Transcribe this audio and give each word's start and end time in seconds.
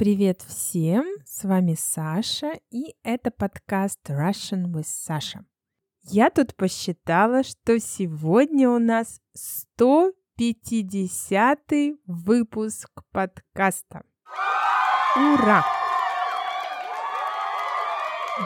Привет 0.00 0.40
всем! 0.40 1.04
С 1.26 1.44
вами 1.44 1.76
Саша, 1.78 2.54
и 2.70 2.96
это 3.02 3.30
подкаст 3.30 4.00
Russian 4.08 4.72
with 4.72 4.86
Sasha. 4.86 5.44
Я 6.04 6.30
тут 6.30 6.56
посчитала, 6.56 7.42
что 7.42 7.78
сегодня 7.78 8.70
у 8.70 8.78
нас 8.78 9.20
150 9.34 11.58
выпуск 12.06 12.88
подкаста. 13.12 14.04
Ура! 15.16 15.66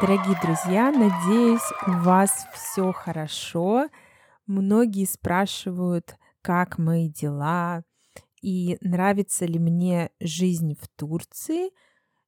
Дорогие 0.00 0.36
друзья, 0.42 0.90
надеюсь, 0.90 1.70
у 1.86 1.92
вас 2.02 2.48
все 2.52 2.90
хорошо. 2.90 3.88
Многие 4.48 5.04
спрашивают, 5.04 6.16
как 6.42 6.78
мои 6.78 7.08
дела, 7.08 7.84
и 8.44 8.76
нравится 8.82 9.46
ли 9.46 9.58
мне 9.58 10.10
жизнь 10.20 10.76
в 10.78 10.86
Турции. 10.98 11.70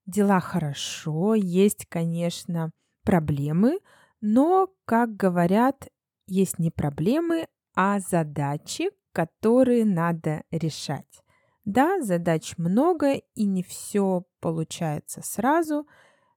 Дела 0.06 0.40
хорошо, 0.40 1.34
есть, 1.34 1.84
конечно, 1.90 2.70
проблемы, 3.04 3.80
но, 4.22 4.70
как 4.86 5.14
говорят, 5.14 5.88
есть 6.26 6.58
не 6.58 6.70
проблемы, 6.70 7.48
а 7.74 8.00
задачи, 8.00 8.88
которые 9.12 9.84
надо 9.84 10.44
решать. 10.50 11.22
Да, 11.66 12.00
задач 12.00 12.56
много, 12.56 13.16
и 13.34 13.44
не 13.44 13.62
все 13.62 14.24
получается 14.40 15.20
сразу, 15.22 15.86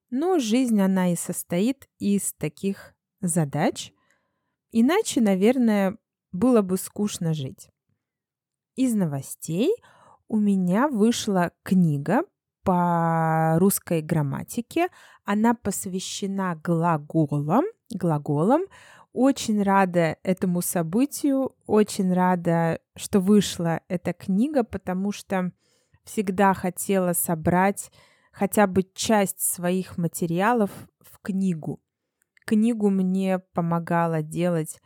но 0.09 0.39
жизнь, 0.39 0.81
она 0.81 1.13
и 1.13 1.15
состоит 1.15 1.87
из 1.99 2.33
таких 2.33 2.95
задач. 3.21 3.93
Иначе, 4.71 5.21
наверное, 5.21 5.97
было 6.33 6.61
бы 6.61 6.75
скучно 6.75 7.33
жить 7.33 7.69
из 8.79 8.95
новостей 8.95 9.75
у 10.29 10.37
меня 10.37 10.87
вышла 10.87 11.51
книга 11.63 12.21
по 12.63 13.57
русской 13.59 14.01
грамматике. 14.01 14.87
Она 15.25 15.53
посвящена 15.53 16.55
глаголам. 16.63 17.65
глаголам. 17.91 18.61
Очень 19.11 19.63
рада 19.63 20.15
этому 20.23 20.61
событию, 20.61 21.51
очень 21.65 22.13
рада, 22.13 22.79
что 22.95 23.19
вышла 23.19 23.81
эта 23.89 24.13
книга, 24.13 24.63
потому 24.63 25.11
что 25.11 25.51
всегда 26.05 26.53
хотела 26.53 27.11
собрать 27.11 27.91
хотя 28.31 28.65
бы 28.65 28.83
часть 28.93 29.41
своих 29.41 29.97
материалов 29.97 30.71
в 31.01 31.19
книгу. 31.21 31.81
Книгу 32.45 32.89
мне 32.89 33.39
помогала 33.39 34.21
делать 34.21 34.79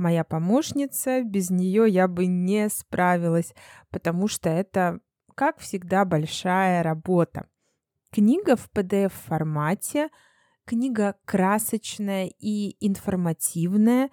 моя 0.00 0.24
помощница, 0.24 1.22
без 1.22 1.50
нее 1.50 1.88
я 1.88 2.08
бы 2.08 2.26
не 2.26 2.68
справилась, 2.68 3.54
потому 3.90 4.26
что 4.26 4.48
это, 4.48 5.00
как 5.36 5.58
всегда, 5.58 6.04
большая 6.04 6.82
работа. 6.82 7.46
Книга 8.10 8.56
в 8.56 8.68
PDF-формате, 8.74 10.08
книга 10.64 11.14
красочная 11.24 12.26
и 12.26 12.76
информативная. 12.84 14.10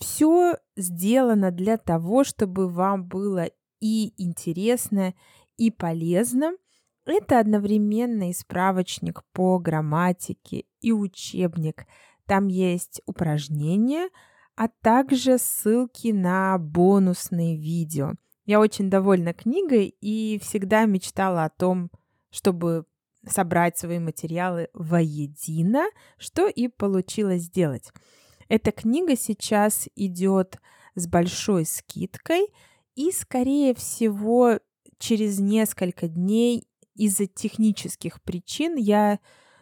Все 0.00 0.58
сделано 0.76 1.50
для 1.50 1.78
того, 1.78 2.24
чтобы 2.24 2.68
вам 2.68 3.06
было 3.06 3.48
и 3.80 4.12
интересно, 4.22 5.14
и 5.56 5.70
полезно. 5.70 6.52
Это 7.06 7.40
одновременно 7.40 8.28
и 8.28 8.32
справочник 8.32 9.22
по 9.32 9.58
грамматике, 9.58 10.64
и 10.80 10.92
учебник. 10.92 11.86
Там 12.26 12.48
есть 12.48 13.00
упражнения– 13.06 14.10
а 14.56 14.68
также 14.68 15.38
ссылки 15.38 16.08
на 16.08 16.58
бонусные 16.58 17.56
видео. 17.56 18.12
Я 18.44 18.60
очень 18.60 18.90
довольна 18.90 19.32
книгой 19.32 19.94
и 20.00 20.38
всегда 20.42 20.84
мечтала 20.84 21.44
о 21.44 21.50
том, 21.50 21.90
чтобы 22.30 22.86
собрать 23.26 23.78
свои 23.78 23.98
материалы 23.98 24.68
воедино, 24.72 25.84
что 26.18 26.48
и 26.48 26.68
получилось 26.68 27.42
сделать. 27.42 27.90
Эта 28.48 28.72
книга 28.72 29.16
сейчас 29.16 29.88
идет 29.94 30.58
с 30.94 31.06
большой 31.06 31.64
скидкой, 31.64 32.48
и, 32.94 33.10
скорее 33.12 33.74
всего, 33.74 34.58
через 34.98 35.38
несколько 35.38 36.08
дней 36.08 36.68
из-за 36.94 37.26
технических 37.26 38.20
причин 38.22 38.76
я 38.76 39.18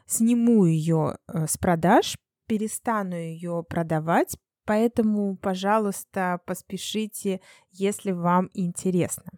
сниму 0.07 0.65
ее 0.65 1.19
э, 1.29 1.47
с 1.47 1.57
продаж, 1.57 2.17
перестану 2.47 3.15
ее 3.15 3.65
продавать, 3.69 4.37
Поэтому, 4.71 5.35
пожалуйста, 5.35 6.41
поспешите, 6.47 7.41
если 7.73 8.13
вам 8.13 8.51
интересно. 8.55 9.33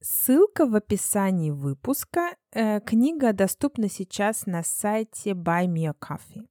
Ссылка 0.00 0.64
в 0.64 0.76
описании 0.76 1.50
выпуска. 1.50 2.36
Э, 2.52 2.80
книга 2.80 3.32
доступна 3.32 3.88
сейчас 3.88 4.46
на 4.46 4.62
сайте 4.62 5.30
Buy 5.30 5.66
Me 5.66 5.86
a 5.86 5.94
Coffee. 6.00 6.46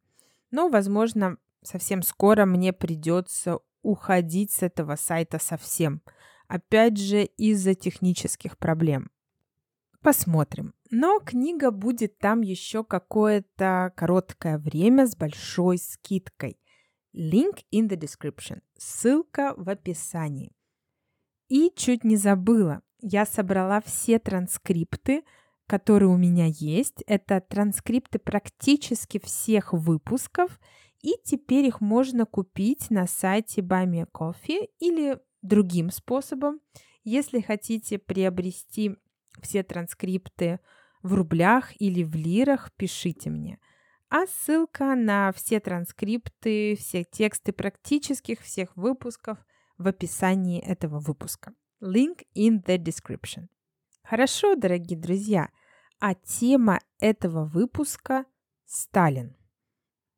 Но, 0.51 0.67
возможно, 0.67 1.37
совсем 1.61 2.01
скоро 2.01 2.43
мне 2.43 2.73
придется 2.73 3.59
уходить 3.83 4.51
с 4.51 4.63
этого 4.63 4.97
сайта 4.97 5.39
совсем. 5.39 6.01
Опять 6.49 6.97
же, 6.97 7.23
из-за 7.23 7.73
технических 7.73 8.57
проблем. 8.57 9.11
Посмотрим. 10.01 10.73
Но 10.91 11.21
книга 11.21 11.71
будет 11.71 12.17
там 12.17 12.41
еще 12.41 12.83
какое-то 12.83 13.93
короткое 13.95 14.57
время 14.57 15.07
с 15.07 15.15
большой 15.15 15.77
скидкой. 15.77 16.57
Link 17.13 17.63
in 17.71 17.87
the 17.87 17.97
description. 17.97 18.61
Ссылка 18.77 19.53
в 19.55 19.69
описании. 19.69 20.51
И 21.47 21.71
чуть 21.75 22.03
не 22.03 22.15
забыла, 22.15 22.81
я 23.01 23.25
собрала 23.25 23.81
все 23.81 24.17
транскрипты, 24.17 25.23
которые 25.67 26.09
у 26.09 26.17
меня 26.17 26.47
есть. 26.47 27.03
Это 27.05 27.39
транскрипты 27.41 28.17
практически 28.17 29.19
всех 29.19 29.73
выпусков, 29.73 30.59
и 31.01 31.13
теперь 31.23 31.65
их 31.65 31.81
можно 31.81 32.25
купить 32.25 32.89
на 32.89 33.05
сайте 33.05 33.61
Buy 33.61 33.85
Me 33.85 34.07
Coffee 34.11 34.69
или 34.79 35.19
другим 35.41 35.91
способом. 35.91 36.61
Если 37.03 37.41
хотите 37.41 37.99
приобрести 37.99 38.95
все 39.41 39.61
транскрипты 39.61 40.59
в 41.03 41.13
рублях 41.13 41.79
или 41.79 42.03
в 42.03 42.15
лирах, 42.15 42.71
пишите 42.75 43.29
мне– 43.29 43.59
а 44.13 44.27
ссылка 44.27 44.93
на 44.93 45.31
все 45.31 45.59
транскрипты, 45.59 46.75
все 46.75 47.03
тексты 47.03 47.51
практических 47.51 48.41
всех 48.41 48.77
выпусков 48.77 49.39
в 49.79 49.87
описании 49.87 50.61
этого 50.61 50.99
выпуска. 50.99 51.55
Link 51.81 52.21
in 52.37 52.63
the 52.63 52.77
description. 52.77 53.47
Хорошо, 54.03 54.53
дорогие 54.55 54.99
друзья, 54.99 55.49
а 55.99 56.13
тема 56.13 56.79
этого 56.99 57.45
выпуска– 57.45 58.25
Сталин. 58.65 59.35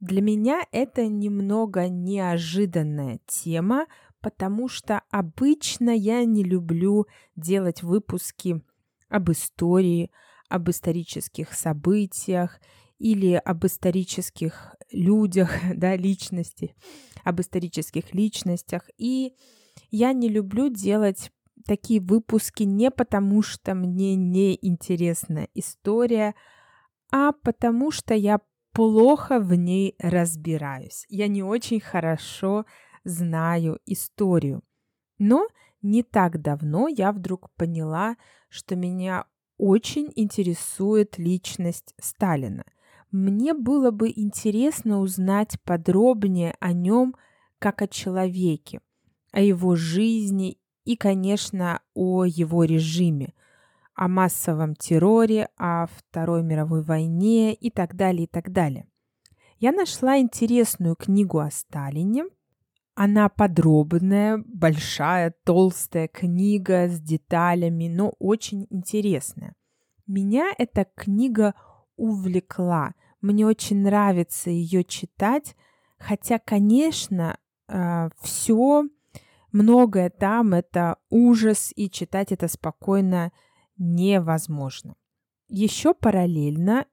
Для 0.01 0.21
меня 0.21 0.67
это 0.73 1.07
немного 1.07 1.87
неожиданная 1.87 3.21
тема, 3.25 3.85
потому 4.19 4.67
что 4.67 5.03
обычно 5.09 5.91
я 5.91 6.25
не 6.25 6.43
люблю 6.43 7.05
делать 7.37 7.81
выпуски 7.81 8.61
об 9.07 9.31
истории, 9.31 10.11
об 10.49 10.69
исторических 10.69 11.53
событиях 11.53 12.59
или 12.99 13.33
об 13.33 13.65
исторических 13.65 14.75
людях, 14.91 15.51
да, 15.75 15.95
личности, 15.95 16.75
об 17.23 17.41
исторических 17.41 18.13
личностях. 18.13 18.89
И 18.97 19.33
я 19.91 20.13
не 20.13 20.29
люблю 20.29 20.69
делать 20.69 21.31
такие 21.65 21.99
выпуски 21.99 22.63
не 22.63 22.91
потому, 22.91 23.41
что 23.41 23.73
мне 23.73 24.15
не 24.15 24.57
интересна 24.61 25.47
история, 25.53 26.35
а 27.11 27.31
потому 27.31 27.91
что 27.91 28.13
я 28.13 28.39
плохо 28.71 29.39
в 29.39 29.53
ней 29.55 29.95
разбираюсь. 29.99 31.05
Я 31.09 31.27
не 31.27 31.43
очень 31.43 31.79
хорошо 31.79 32.65
знаю 33.03 33.79
историю. 33.85 34.63
Но 35.17 35.47
не 35.81 36.03
так 36.03 36.41
давно 36.41 36.87
я 36.87 37.11
вдруг 37.11 37.51
поняла, 37.55 38.17
что 38.49 38.75
меня 38.75 39.25
очень 39.57 40.11
интересует 40.15 41.17
личность 41.17 41.93
Сталина. 41.99 42.65
Мне 43.11 43.53
было 43.53 43.91
бы 43.91 44.11
интересно 44.13 44.99
узнать 44.99 45.59
подробнее 45.63 46.55
о 46.59 46.73
нем 46.73 47.15
как 47.59 47.81
о 47.81 47.87
человеке, 47.87 48.81
о 49.31 49.41
его 49.41 49.75
жизни 49.75 50.59
и, 50.83 50.95
конечно, 50.95 51.81
о 51.93 52.25
его 52.25 52.63
режиме, 52.63 53.33
о 53.93 54.07
массовом 54.07 54.75
терроре, 54.75 55.49
о 55.57 55.87
Второй 55.87 56.43
мировой 56.43 56.83
войне 56.83 57.53
и 57.53 57.69
так 57.69 57.95
далее, 57.95 58.25
и 58.25 58.27
так 58.27 58.51
далее. 58.51 58.87
Я 59.59 59.71
нашла 59.71 60.19
интересную 60.19 60.95
книгу 60.95 61.39
о 61.39 61.49
Сталине. 61.49 62.25
Она 62.93 63.29
подробная, 63.29 64.43
большая, 64.45 65.33
толстая 65.43 66.07
книга 66.07 66.87
с 66.87 66.99
деталями, 66.99 67.87
но 67.87 68.13
очень 68.19 68.67
интересная. 68.69 69.55
Меня 70.07 70.51
эта 70.57 70.85
книга 70.95 71.55
увлекла– 71.97 72.93
мне 73.25 73.47
очень 73.47 73.81
нравится 73.81 74.51
ее 74.51 74.83
читать, 74.83 75.55
хотя, 75.97 76.37
конечно, 76.37 77.39
а, 77.67 78.09
все, 78.21 78.83
многое 79.51 80.11
там 80.11 80.53
это 80.53 80.97
ужас, 81.09 81.73
и 81.75 81.89
читать 81.89 82.31
это 82.31 82.47
спокойно 82.47 83.31
невозможно. 83.77 84.95
Еще 85.47 85.95
параллельно 85.95 86.85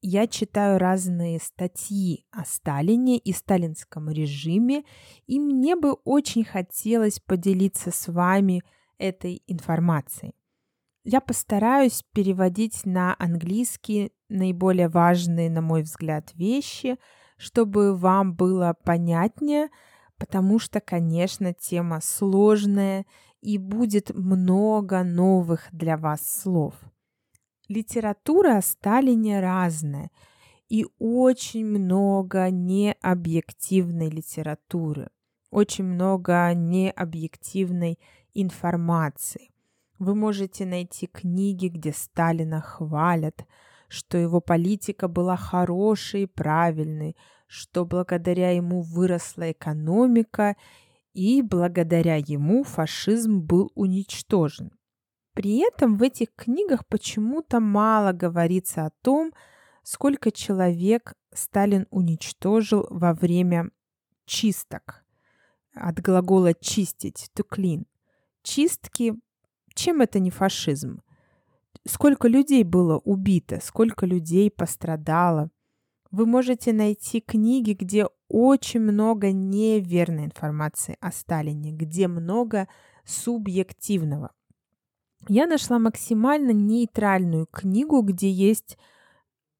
я 0.00 0.28
читаю 0.28 0.78
разные 0.78 1.40
статьи 1.40 2.24
о 2.30 2.44
Сталине 2.44 3.18
и 3.18 3.32
сталинском 3.32 4.10
режиме, 4.10 4.84
и 5.26 5.40
мне 5.40 5.74
бы 5.74 5.94
очень 6.04 6.44
хотелось 6.44 7.18
поделиться 7.18 7.90
с 7.90 8.06
вами 8.06 8.62
этой 8.96 9.42
информацией. 9.48 10.34
Я 11.04 11.20
постараюсь 11.20 12.04
переводить 12.12 12.84
на 12.84 13.16
английский 13.18 14.12
наиболее 14.28 14.88
важные, 14.88 15.50
на 15.50 15.62
мой 15.62 15.82
взгляд, 15.82 16.32
вещи, 16.34 16.98
чтобы 17.38 17.96
вам 17.96 18.34
было 18.34 18.76
понятнее, 18.84 19.68
потому 20.18 20.58
что, 20.58 20.80
конечно, 20.80 21.54
тема 21.54 22.00
сложная 22.02 23.06
и 23.40 23.56
будет 23.56 24.14
много 24.14 25.02
новых 25.02 25.68
для 25.72 25.96
вас 25.96 26.20
слов. 26.42 26.74
Литература 27.68 28.58
о 28.58 28.62
Сталине 28.62 29.40
разная 29.40 30.10
и 30.68 30.86
очень 30.98 31.64
много 31.64 32.50
необъективной 32.50 34.10
литературы, 34.10 35.08
очень 35.50 35.84
много 35.84 36.52
необъективной 36.54 37.98
информации. 38.34 39.50
Вы 40.00 40.14
можете 40.14 40.64
найти 40.64 41.06
книги, 41.06 41.68
где 41.68 41.92
Сталина 41.92 42.62
хвалят, 42.62 43.44
что 43.86 44.16
его 44.16 44.40
политика 44.40 45.08
была 45.08 45.36
хорошей 45.36 46.22
и 46.22 46.26
правильной, 46.26 47.18
что 47.46 47.84
благодаря 47.84 48.50
ему 48.50 48.80
выросла 48.80 49.52
экономика 49.52 50.56
и 51.12 51.42
благодаря 51.42 52.16
ему 52.16 52.64
фашизм 52.64 53.40
был 53.40 53.72
уничтожен. 53.74 54.70
При 55.34 55.58
этом 55.58 55.98
в 55.98 56.02
этих 56.02 56.34
книгах 56.34 56.86
почему-то 56.86 57.60
мало 57.60 58.12
говорится 58.12 58.86
о 58.86 58.92
том, 59.02 59.34
сколько 59.82 60.30
человек 60.32 61.12
Сталин 61.34 61.86
уничтожил 61.90 62.86
во 62.88 63.12
время 63.12 63.70
чисток. 64.24 65.04
От 65.74 66.00
глагола 66.00 66.54
чистить, 66.54 67.30
to 67.36 67.44
clean. 67.46 67.84
Чистки, 68.42 69.14
чем 69.74 70.00
это 70.00 70.18
не 70.18 70.30
фашизм? 70.30 71.00
Сколько 71.86 72.28
людей 72.28 72.64
было 72.64 72.98
убито, 72.98 73.60
сколько 73.62 74.06
людей 74.06 74.50
пострадало. 74.50 75.50
Вы 76.10 76.26
можете 76.26 76.72
найти 76.72 77.20
книги, 77.20 77.72
где 77.72 78.06
очень 78.28 78.80
много 78.80 79.32
неверной 79.32 80.24
информации 80.24 80.96
о 81.00 81.10
Сталине, 81.12 81.72
где 81.72 82.08
много 82.08 82.68
субъективного. 83.04 84.32
Я 85.28 85.46
нашла 85.46 85.78
максимально 85.78 86.50
нейтральную 86.50 87.46
книгу, 87.46 88.02
где 88.02 88.30
есть 88.30 88.78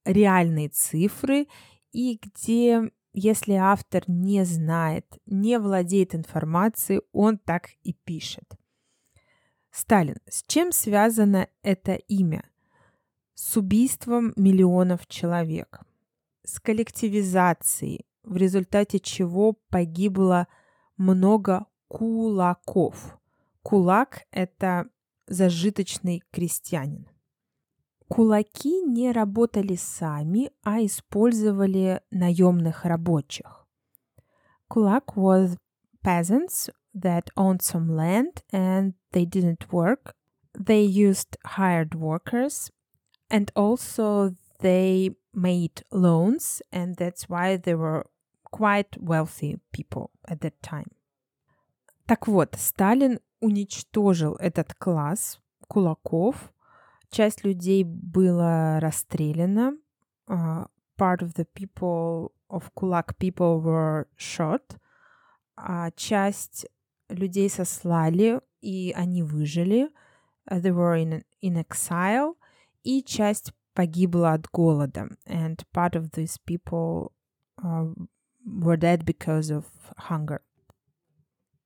реальные 0.05 0.71
цифры 0.71 1.47
и 1.93 2.19
где, 2.23 2.91
если 3.13 3.53
автор 3.55 4.05
не 4.07 4.45
знает, 4.45 5.07
не 5.27 5.59
владеет 5.59 6.15
информацией, 6.15 7.03
он 7.13 7.39
так 7.39 7.71
и 7.83 7.93
пишет. 7.93 8.60
Сталин. 9.71 10.17
С 10.29 10.43
чем 10.47 10.73
связано 10.73 11.49
это 11.63 11.95
имя? 11.95 12.45
С 13.35 13.57
убийством 13.57 14.33
миллионов 14.37 15.07
человек, 15.07 15.81
с 16.45 16.61
коллективизацией, 16.61 18.07
в 18.23 18.37
результате 18.37 18.99
чего 18.99 19.55
погибло 19.71 20.47
много 20.97 21.67
кулаков. 21.89 23.19
Кулак– 23.63 24.27
это 24.31 24.89
зажиточный 25.27 26.23
крестьянин. 26.31 27.09
Кулаки 28.09 28.83
не 28.83 29.13
работали 29.13 29.77
сами, 29.77 30.51
а 30.65 30.85
использовали 30.85 32.03
наемных 32.11 32.85
рабочих. 32.85 33.69
Kulak 34.69 35.15
was 35.15 35.57
peasants 36.05 36.71
that 36.94 37.30
owned 37.36 37.62
some 37.62 37.96
land 37.96 38.44
and 38.52 38.94
they 39.12 39.26
didn't 39.26 39.72
work. 39.72 40.14
They 40.58 40.82
used 40.82 41.38
hired 41.46 41.96
workers 41.96 42.72
and 43.30 43.52
also 43.56 44.36
they 44.60 45.12
made 45.34 45.84
loans, 45.92 46.62
and 46.72 46.96
that's 46.96 47.30
why 47.30 47.58
they 47.58 47.76
were 47.76 48.06
quite 48.52 48.96
wealthy 49.00 49.60
people 49.72 50.12
at 50.28 50.42
that 50.42 50.62
time. 50.62 50.92
Так 52.08 52.28
вот, 52.28 52.56
Сталин 52.58 53.20
уничтожил 53.42 54.36
этот 54.36 54.74
класс 54.76 55.40
кулаков. 55.68 56.52
Часть 57.10 57.44
людей 57.44 57.84
была 57.84 58.80
расстреляна. 58.80 59.78
Uh, 60.28 60.66
part 60.98 61.22
of 61.22 61.34
the 61.36 61.46
people 61.46 62.32
of 62.50 62.74
Kulak 62.76 63.18
people 63.20 63.60
were 63.60 64.08
shot. 64.16 64.78
А 65.58 65.92
часть 65.92 66.68
людей 67.11 67.51
сослали, 67.51 68.41
и 68.61 68.93
они 68.97 69.23
выжили. 69.23 69.91
Uh, 70.51 70.61
they 70.61 70.73
were 70.73 70.97
in, 70.97 71.23
in 71.43 71.57
exile. 71.57 72.35
И 72.83 73.03
часть 73.03 73.53
погибла 73.75 74.33
от 74.33 74.47
голода. 74.51 75.09
And 75.27 75.63
part 75.73 75.95
of 75.95 76.11
these 76.13 76.39
people 76.47 77.13
uh, 77.63 77.93
were 78.45 78.77
dead 78.77 79.05
because 79.05 79.51
of 79.51 79.65
hunger. 80.09 80.41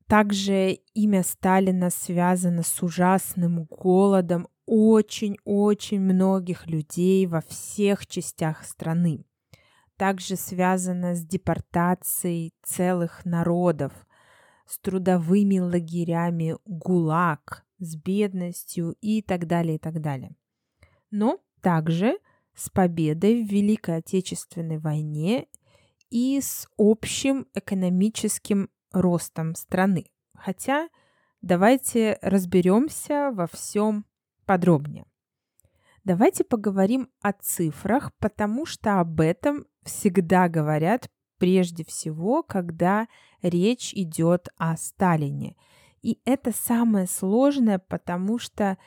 Также 0.06 0.80
имя 0.94 1.22
Сталина 1.22 1.90
связано 1.90 2.62
с 2.62 2.82
ужасным 2.82 3.64
голодом 3.64 4.48
очень-очень 4.66 6.00
многих 6.00 6.66
людей 6.66 7.26
во 7.26 7.40
всех 7.40 8.06
частях 8.06 8.64
страны. 8.64 9.24
Также 9.96 10.36
связано 10.36 11.14
с 11.14 11.24
депортацией 11.24 12.52
целых 12.62 13.24
народов, 13.24 13.92
с 14.66 14.78
трудовыми 14.78 15.58
лагерями 15.58 16.56
ГУЛАГ, 16.64 17.64
с 17.78 17.96
бедностью 17.96 18.96
и 19.00 19.22
так 19.22 19.46
далее, 19.46 19.76
и 19.76 19.78
так 19.78 20.00
далее. 20.00 20.36
Но 21.10 21.40
также 21.60 22.18
с 22.54 22.70
победой 22.70 23.44
в 23.44 23.50
Великой 23.50 23.98
Отечественной 23.98 24.78
войне 24.78 25.46
и 26.10 26.40
с 26.40 26.68
общим 26.78 27.46
экономическим 27.54 28.70
ростом 28.92 29.54
страны. 29.54 30.06
Хотя 30.34 30.88
давайте 31.42 32.18
разберемся 32.22 33.32
во 33.32 33.46
всем 33.46 34.06
подробнее. 34.46 35.06
Давайте 36.04 36.44
поговорим 36.44 37.08
о 37.22 37.32
цифрах, 37.32 38.12
потому 38.18 38.66
что 38.66 39.00
об 39.00 39.20
этом 39.20 39.66
всегда 39.84 40.48
говорят 40.48 41.08
прежде 41.38 41.84
всего, 41.84 42.42
когда 42.42 43.08
речь 43.42 43.92
идет 43.94 44.48
о 44.56 44.76
Сталине. 44.76 45.56
И 46.02 46.20
это 46.24 46.52
самое 46.52 47.06
сложное, 47.06 47.78
потому 47.78 48.38
что 48.38 48.78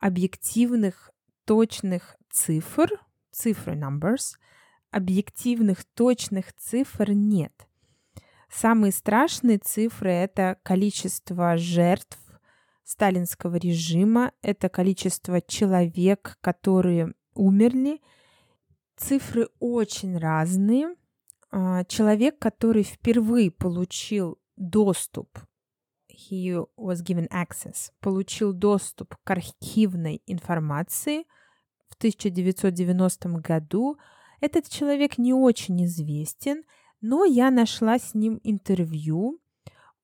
объективных 0.00 1.10
точных 1.44 2.16
цифр, 2.30 2.88
цифры 3.30 3.74
numbers, 3.74 4.36
объективных 4.90 5.84
точных 5.84 6.52
цифр 6.54 7.10
нет. 7.10 7.52
Самые 8.50 8.92
страшные 8.92 9.58
цифры– 9.58 10.10
это 10.12 10.58
количество 10.62 11.56
жертв 11.56 12.18
сталинского 12.84 13.56
режима, 13.56 14.32
это 14.42 14.68
количество 14.68 15.40
человек, 15.40 16.38
которые 16.40 17.14
умерли. 17.34 18.00
Цифры 18.96 19.48
очень 19.58 20.18
разные. 20.18 20.94
А, 21.56 21.84
человек, 21.84 22.38
который 22.38 22.82
впервые 22.82 23.50
получил 23.50 24.38
доступ, 24.56 25.38
he 26.10 26.66
was 26.76 27.04
given 27.04 27.28
access, 27.30 27.92
получил 28.00 28.52
доступ 28.52 29.14
к 29.22 29.30
архивной 29.30 30.22
информации 30.26 31.24
в 31.88 31.94
1990 31.94 33.28
году, 33.40 33.98
этот 34.40 34.68
человек 34.68 35.18
не 35.18 35.32
очень 35.32 35.84
известен– 35.84 36.64
но 37.06 37.26
я 37.26 37.50
нашла 37.50 37.98
с 37.98 38.14
ним 38.14 38.40
интервью. 38.44 39.38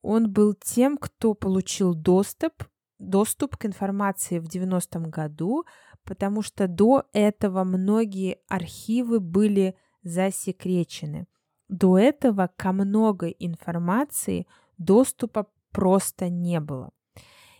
Он 0.03 0.31
был 0.31 0.53
тем, 0.53 0.99
кто 0.99 1.33
получил 1.33 1.95
доступ, 1.95 2.53
доступ 2.99 3.57
к 3.57 3.65
информации 3.65 4.39
в 4.39 4.45
90-м 4.45 5.09
году, 5.09 5.65
потому 6.05 6.43
что 6.43 6.69
до 6.69 7.05
этого 7.15 7.65
многие 7.65 8.41
архивы 8.49 9.19
были 9.19 9.77
засекречены. 10.03 11.27
До 11.71 11.97
этого 11.97 12.51
ко 12.57 12.73
многой 12.73 13.37
информации 13.39 14.47
доступа 14.77 15.47
просто 15.71 16.29
не 16.29 16.59
было. 16.59 16.91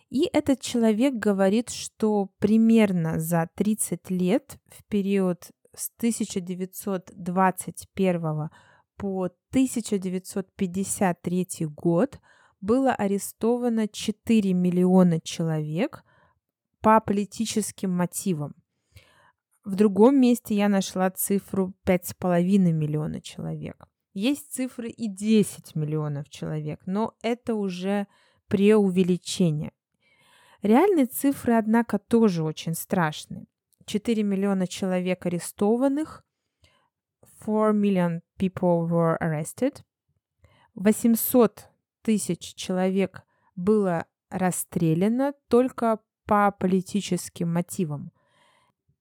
И 0.09 0.29
этот 0.33 0.61
человек 0.61 1.15
говорит, 1.15 1.71
что 1.71 2.29
примерно 2.41 3.21
за 3.21 3.49
30 3.55 4.11
лет 4.11 4.59
в 4.67 4.83
период 4.87 5.53
с 5.77 5.93
1921 5.99 8.51
по 8.97 9.31
1953 9.51 11.47
год 11.69 12.19
было 12.61 12.93
арестовано 12.93 13.87
4 13.87 14.53
миллиона 14.55 15.21
человек 15.21 16.03
по 16.81 17.01
политическим 17.01 17.93
мотивам. 17.93 18.57
В 19.65 19.77
другом 19.77 20.21
месте 20.21 20.57
я 20.57 20.69
нашла 20.69 21.11
цифру 21.11 21.75
5,5 21.87 22.73
миллиона 22.73 23.21
человек. 23.21 23.87
Есть 24.13 24.53
цифры 24.53 24.89
и 24.91 25.09
10 25.09 25.77
миллионов 25.77 26.29
человек, 26.29 26.81
но 26.87 27.15
это 27.23 27.55
уже 27.55 28.07
преувеличение. 28.49 29.73
Реальные 30.63 31.07
цифры, 31.07 31.55
однако, 31.55 31.99
тоже 31.99 32.43
очень 32.43 32.75
страшные. 32.75 33.47
4 33.87 34.23
миллиона 34.23 34.67
человек 34.67 35.27
арестованных, 35.27 36.25
4 37.45 37.73
million 37.73 38.21
people 38.39 38.89
were 38.89 39.17
arrested, 39.21 39.83
800 40.75 41.69
тысяч 42.03 42.55
человек 42.55 43.23
было 43.55 44.07
расстреляно 44.29 45.35
только 45.49 46.01
по 46.27 46.51
политическим 46.51 47.53
мотивам. 47.53 48.13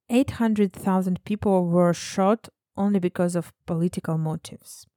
800,000 0.09 1.21
people 1.23 1.69
were 1.69 1.93
shot 1.93 2.49
only 2.75 2.99
because 2.99 3.35
of 3.35 3.53
political 3.65 4.17
motives. 4.17 4.87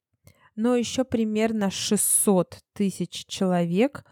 Но 0.55 0.77
еще 0.77 1.05
примерно 1.05 1.71
600 1.71 2.59
тысяч 2.73 3.27
человек 3.27 4.05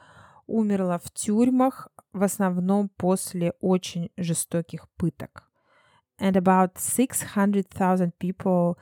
умерло 0.47 0.99
в 0.99 1.11
тюрьмах, 1.13 1.89
в 2.13 2.23
основном 2.23 2.89
после 2.89 3.53
очень 3.61 4.11
жестоких 4.17 4.89
пыток. 4.97 5.45
And 6.19 6.37
about 6.37 6.79
600,000 6.79 8.13
people 8.19 8.77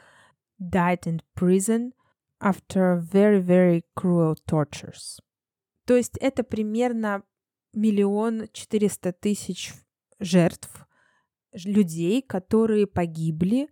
died 0.58 1.06
in 1.06 1.20
prison 1.34 1.92
after 2.40 2.96
very, 2.96 3.40
very 3.40 3.84
cruel 3.94 4.36
tortures. 4.46 5.20
То 5.84 5.96
есть 5.96 6.16
это 6.18 6.42
примерно 6.42 7.22
миллион 7.72 8.48
четыреста 8.52 9.12
тысяч 9.12 9.72
жертв, 10.18 10.86
людей, 11.52 12.22
которые 12.22 12.86
погибли. 12.86 13.68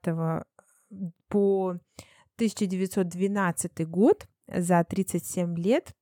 по 1.28 1.78
1912 2.36 3.88
год, 3.88 4.28
за 4.48 4.84
37 4.84 5.58
лет, 5.58 5.96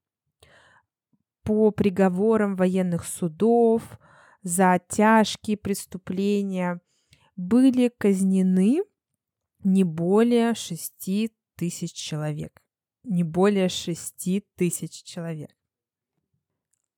по 1.43 1.71
приговорам 1.71 2.55
военных 2.55 3.05
судов 3.05 3.83
за 4.41 4.79
тяжкие 4.89 5.57
преступления 5.57 6.81
были 7.35 7.89
казнены 7.97 8.81
не 9.63 9.83
более 9.83 10.53
6 10.53 11.31
тысяч 11.55 11.93
человек. 11.93 12.61
Не 13.03 13.23
более 13.23 13.69
6 13.69 14.43
тысяч 14.55 15.03
человек. 15.03 15.51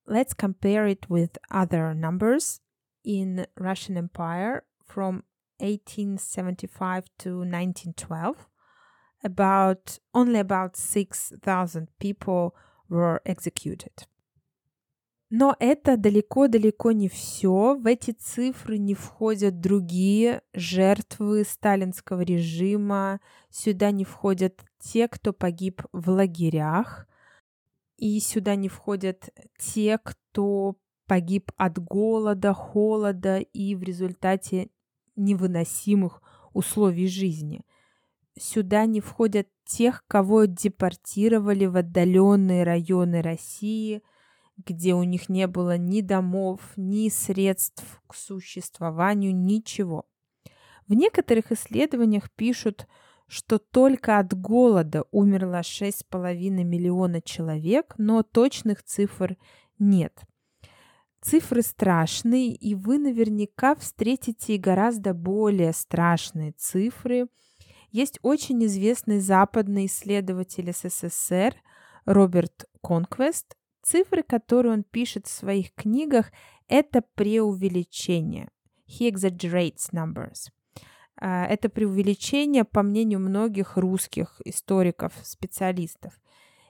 Let's 0.07 0.35
compare 0.35 0.87
it 0.87 1.07
with 1.09 1.37
other 1.49 1.95
numbers 1.95 2.61
in 3.03 3.47
Russian 3.55 3.97
Empire 3.97 4.63
from 4.85 5.23
1875 5.59 7.05
to 7.19 7.39
1912. 7.39 8.47
About 9.23 9.97
only 10.13 10.39
about 10.39 10.75
6,000 10.75 11.89
people 11.99 12.55
were 12.87 13.21
executed. 13.25 14.05
Но 15.29 15.55
это 15.59 15.97
далеко-далеко 15.97 16.91
не 16.91 17.09
все. 17.09 17.75
В 17.75 17.87
эти 17.87 18.11
цифры 18.11 18.77
не 18.77 18.93
входят 18.93 19.59
другие 19.59 20.41
жертвы 20.53 21.43
сталинского 21.43 22.21
режима. 22.21 23.19
Сюда 23.49 23.91
не 23.91 24.05
входят 24.05 24.63
те, 24.79 25.07
кто 25.07 25.33
погиб 25.33 25.81
в 25.91 26.09
лагерях. 26.09 27.07
И 27.97 28.19
сюда 28.19 28.55
не 28.55 28.69
входят 28.69 29.29
те, 29.57 29.97
кто 29.97 30.75
погиб 31.07 31.51
от 31.57 31.79
голода, 31.79 32.53
холода 32.53 33.37
и 33.37 33.75
в 33.75 33.83
результате 33.83 34.69
невыносимых 35.15 36.21
условий 36.53 37.07
жизни. 37.07 37.65
Сюда 38.37 38.85
не 38.85 39.01
входят 39.01 39.47
тех, 39.65 40.03
кого 40.07 40.45
депортировали 40.45 41.65
в 41.65 41.77
отдаленные 41.77 42.63
районы 42.63 43.21
России, 43.21 44.03
где 44.57 44.93
у 44.93 45.03
них 45.03 45.29
не 45.29 45.47
было 45.47 45.77
ни 45.77 46.01
домов, 46.01 46.61
ни 46.75 47.09
средств 47.09 47.83
к 48.07 48.15
существованию, 48.15 49.35
ничего. 49.35 50.05
В 50.87 50.93
некоторых 50.93 51.51
исследованиях 51.51 52.31
пишут, 52.31 52.87
что 53.27 53.57
только 53.57 54.19
от 54.19 54.33
голода 54.39 55.05
умерло 55.11 55.61
6,5 55.61 56.63
миллиона 56.63 57.21
человек, 57.21 57.95
но 57.97 58.23
точных 58.23 58.83
цифр 58.83 59.35
нет. 59.79 60.21
Цифры 61.21 61.63
страшные, 61.63 62.53
и 62.53 62.75
вы 62.75 62.99
наверняка 62.99 63.73
встретите 63.75 64.57
гораздо 64.57 65.15
более 65.15 65.73
страшные 65.73 66.51
цифры. 66.51 67.27
Есть 67.89 68.19
очень 68.21 68.63
известный 68.65 69.19
западный 69.19 69.87
исследователь 69.87 70.71
СССР 70.71 71.55
Роберт 72.05 72.65
Конквест. 72.81 73.57
Цифры, 73.85 74.23
которые 74.23 74.73
он 74.73 74.83
пишет 74.83 75.27
в 75.27 75.31
своих 75.31 75.71
книгах, 75.75 76.31
это 76.67 77.03
преувеличение. 77.13 78.49
He 78.87 79.07
exaggerates 79.11 79.93
numbers. 79.93 80.49
А, 81.21 81.45
это 81.45 81.69
преувеличение, 81.69 82.63
по 82.63 82.81
мнению 82.81 83.19
многих 83.19 83.77
русских 83.77 84.41
историков, 84.43 85.13
специалистов. 85.21 86.19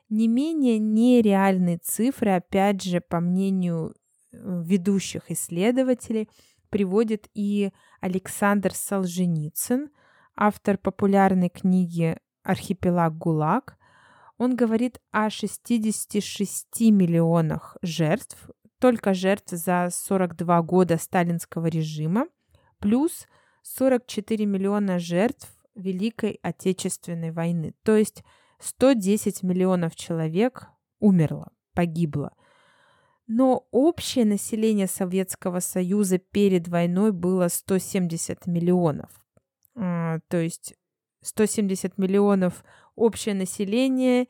Не 0.10 0.28
менее 0.28 0.78
нереальные 0.78 1.78
цифры, 1.78 2.32
опять 2.32 2.84
же, 2.84 3.00
по 3.00 3.22
мнению 3.22 3.96
ведущих 4.34 5.32
исследователей 5.32 6.30
приводит 6.70 7.30
и 7.34 7.72
Александр 8.02 8.74
Солженицын, 8.74 9.90
автор 10.36 10.78
популярной 10.78 11.48
книги 11.48 12.18
«Архипелаг 12.44 13.18
ГУЛАГ». 13.18 13.78
Он 14.38 14.56
говорит 14.56 15.00
о 15.12 15.30
66 15.30 16.82
миллионах 16.92 17.78
жертв, 17.82 18.50
только 18.80 19.14
жертв 19.14 19.52
за 19.52 19.90
42 19.92 20.62
года 20.64 20.98
сталинского 20.98 21.68
режима, 21.68 22.28
плюс 22.80 23.28
44 23.64 24.46
миллиона 24.46 25.00
жертв 25.00 25.50
Великой 25.76 26.40
Отечественной 26.42 27.32
войны. 27.32 27.74
То 27.84 27.96
есть 27.96 28.24
110 28.60 29.44
миллионов 29.44 29.96
человек 29.96 30.68
умерло, 31.00 31.52
погибло– 31.74 32.34
но 33.28 33.68
общее 33.72 34.24
население 34.24 34.88
Советского 34.88 35.60
Союза 35.60 36.20
перед 36.20 36.68
войной 36.68 37.12
было 37.12 37.48
170 37.48 38.46
миллионов. 38.46 39.10
А, 39.76 40.20
то 40.28 40.38
есть 40.38 40.76
170 41.22 41.98
миллионов 41.98 42.64
общее 42.96 43.36
население, 43.36 44.28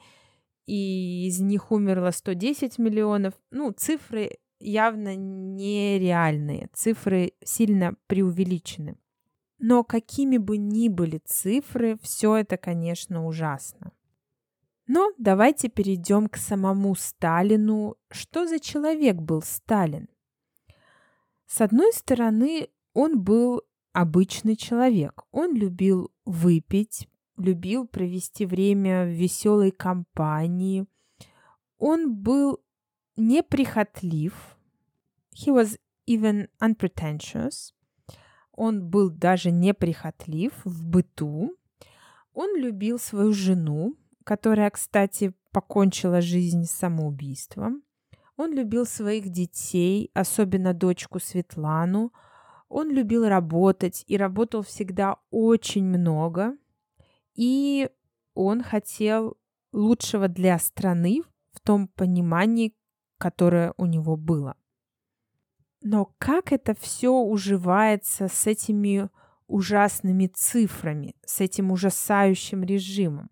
и 0.65 1.27
из 1.27 1.39
них 1.39 1.72
умерло 1.72 2.12
110 2.12 2.77
миллионов. 2.79 3.34
Ну, 3.51 3.72
цифры 3.72 4.31
явно 4.60 5.15
нереальные, 5.15 6.69
цифры 6.74 7.34
сильно 7.43 7.95
преувеличены. 8.07 8.98
Но 9.60 9.84
какими 9.84 10.38
бы 10.38 10.57
ни 10.57 10.89
были 10.89 11.22
цифры, 11.24 11.98
все 12.01 12.36
это, 12.36 12.57
конечно, 12.57 13.25
ужасно. 13.25 13.91
Но 14.88 15.12
давайте 15.17 15.69
перейдем 15.69 16.27
к 16.27 16.38
самому 16.38 16.93
Сталину. 16.95 17.95
Что 18.12 18.45
за 18.45 18.60
человек 18.60 19.15
был 19.15 19.41
Сталин? 19.41 20.07
С 21.48 21.62
одной 21.62 21.91
стороны, 21.93 22.69
он 22.93 23.22
был 23.22 23.62
обычный 23.93 24.55
человек. 24.55 25.24
Он 25.31 25.55
любил 25.55 26.12
выпить, 26.25 27.07
любил 27.38 27.88
провести 27.88 28.46
время 28.46 29.06
в 29.06 29.10
веселой 29.10 29.72
компании. 29.72 30.86
Он 31.77 32.15
был 32.15 32.62
неприхотлив. 33.15 34.58
He 35.34 35.54
was 35.54 35.77
even 36.08 36.50
unpretentious. 36.62 37.74
Он 38.51 38.88
был 38.88 39.10
даже 39.10 39.51
неприхотлив 39.51 40.54
в 40.63 40.86
быту. 40.86 41.56
Он 42.34 42.56
любил 42.58 43.00
свою 43.00 43.34
жену, 43.34 43.96
которая, 44.24 44.70
кстати, 44.70 45.34
покончила 45.51 46.22
жизнь 46.22 46.65
самоубийством. 46.65 47.84
Он 48.38 48.54
любил 48.54 48.86
своих 48.86 49.30
детей, 49.30 50.12
особенно 50.13 50.74
дочку 50.74 51.20
Светлану. 51.20 52.12
Он 52.68 52.92
любил 52.92 53.27
работать 53.27 54.04
и 54.08 54.18
работал 54.18 54.62
всегда 54.62 55.18
очень 55.32 55.86
много. 55.86 56.58
И 57.36 57.89
он 58.34 58.63
хотел 58.63 59.38
лучшего 59.72 60.27
для 60.27 60.58
страны 60.58 61.22
в 61.51 61.60
том 61.60 61.88
понимании, 61.88 62.74
которое 63.18 63.74
у 63.77 63.86
него 63.86 64.15
было. 64.15 64.56
Но 65.82 66.13
как 66.18 66.51
это 66.51 66.74
все 66.74 67.12
уживается 67.12 68.27
с 68.27 68.48
этими 68.48 69.10
ужасными 69.48 70.27
цифрами, 70.27 71.15
с 71.25 71.42
этим 71.42 71.72
ужасающим 71.72 72.63
режимом? 72.63 73.30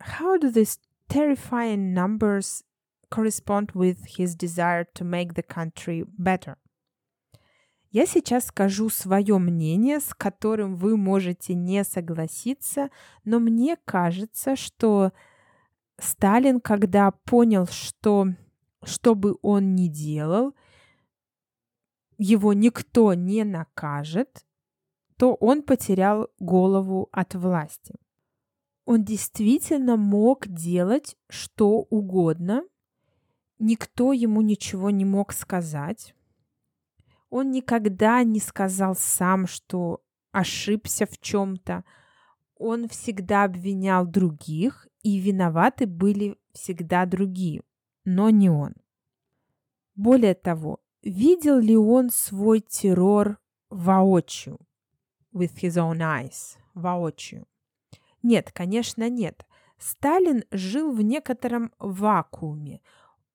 How 0.00 0.38
do 0.38 0.50
these 0.50 0.80
terrifying 1.08 1.92
numbers 1.92 2.64
correspond 3.10 3.72
with 3.74 3.98
his 4.16 4.34
desire 4.34 4.86
to 4.94 5.04
make 5.04 5.34
the 5.34 5.42
country 5.42 6.04
better? 6.18 6.56
Я 7.92 8.06
сейчас 8.06 8.46
скажу 8.46 8.88
свое 8.88 9.36
мнение, 9.36 10.00
с 10.00 10.14
которым 10.14 10.76
вы 10.76 10.96
можете 10.96 11.54
не 11.54 11.84
согласиться, 11.84 12.88
но 13.24 13.38
мне 13.38 13.76
кажется, 13.84 14.56
что 14.56 15.12
Сталин, 15.98 16.62
когда 16.62 17.10
понял, 17.10 17.66
что 17.66 18.28
что 18.82 19.14
бы 19.14 19.36
он 19.42 19.74
ни 19.74 19.88
делал, 19.88 20.54
его 22.16 22.54
никто 22.54 23.12
не 23.12 23.44
накажет, 23.44 24.46
то 25.18 25.34
он 25.34 25.62
потерял 25.62 26.28
голову 26.40 27.10
от 27.12 27.34
власти. 27.34 27.94
Он 28.86 29.04
действительно 29.04 29.98
мог 29.98 30.48
делать 30.48 31.16
что 31.28 31.82
угодно, 31.90 32.64
никто 33.58 34.14
ему 34.14 34.40
ничего 34.40 34.88
не 34.88 35.04
мог 35.04 35.34
сказать. 35.34 36.14
Он 37.32 37.50
никогда 37.50 38.22
не 38.24 38.40
сказал 38.40 38.94
сам, 38.94 39.46
что 39.46 40.02
ошибся 40.32 41.06
в 41.06 41.18
чем-то. 41.18 41.82
Он 42.58 42.88
всегда 42.88 43.44
обвинял 43.44 44.06
других, 44.06 44.86
и 45.02 45.18
виноваты 45.18 45.86
были 45.86 46.36
всегда 46.52 47.06
другие, 47.06 47.62
но 48.04 48.28
не 48.28 48.50
он. 48.50 48.74
Более 49.94 50.34
того, 50.34 50.80
видел 51.02 51.58
ли 51.58 51.74
он 51.74 52.10
свой 52.10 52.60
террор 52.60 53.38
воочию? 53.70 54.58
With 55.32 55.54
his 55.54 55.78
own 55.78 56.00
eyes. 56.00 56.58
Воочию. 56.74 57.46
Нет, 58.22 58.52
конечно, 58.52 59.08
нет. 59.08 59.46
Сталин 59.78 60.44
жил 60.50 60.92
в 60.92 61.00
некотором 61.00 61.72
вакууме. 61.78 62.82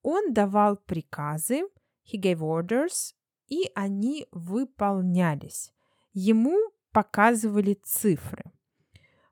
Он 0.03 0.33
давал 0.33 0.77
приказы, 0.77 1.63
he 2.05 2.21
gave 2.21 2.41
orders, 2.41 3.16
и 3.47 3.71
они 3.75 4.27
выполнялись. 4.31 5.73
Ему 6.13 6.57
показывали 6.91 7.73
цифры. 7.83 8.43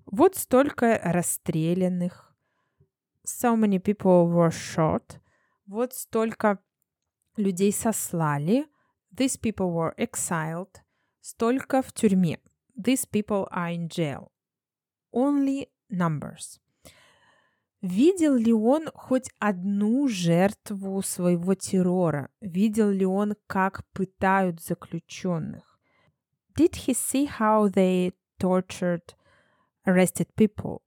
Вот 0.05 0.36
столько 0.36 1.00
расстрелянных. 1.03 2.36
So 3.25 3.55
many 3.55 3.79
people 3.79 4.27
were 4.31 4.51
shot. 4.51 5.19
Вот 5.65 5.93
столько 5.93 6.60
людей 7.38 7.74
сослали. 7.74 8.67
These 9.12 9.38
people 9.39 9.74
were 9.74 9.95
exiled. 9.98 10.81
Столько 11.22 11.81
в 11.81 11.91
тюрьме. 11.91 12.39
These 12.77 13.05
people 13.10 13.48
are 13.51 13.74
in 13.74 13.88
jail. 13.88 14.31
Only 15.12 15.69
numbers. 15.89 16.60
Видел 17.82 18.36
ли 18.36 18.53
он 18.53 18.89
хоть 18.94 19.29
одну 19.39 20.08
жертву 20.08 21.01
своего 21.01 21.55
террора? 21.55 22.29
Видел 22.41 22.89
ли 22.89 23.05
он, 23.05 23.36
как 23.48 23.86
пытают 23.91 24.62
заключенных? 24.62 25.79
Did 26.58 26.74
he 26.88 26.94
see 26.94 27.27
how 27.27 27.70
they 27.70 28.13
tortured 28.39 29.15
arrested 29.86 30.29
people? 30.36 30.79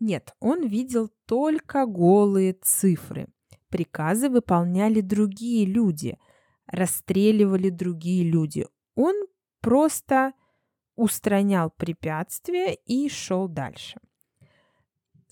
Нет, 0.00 0.34
он 0.40 0.66
видел 0.66 1.10
только 1.26 1.86
голые 1.86 2.54
цифры. 2.54 3.28
Приказы 3.68 4.28
выполняли 4.28 5.00
другие 5.00 5.66
люди, 5.66 6.18
расстреливали 6.66 7.70
другие 7.70 8.24
люди. 8.24 8.66
Он 8.94 9.14
просто 9.60 10.32
устранял 10.94 11.70
препятствия 11.70 12.74
и 12.74 13.08
шел 13.08 13.48
дальше. 13.48 14.00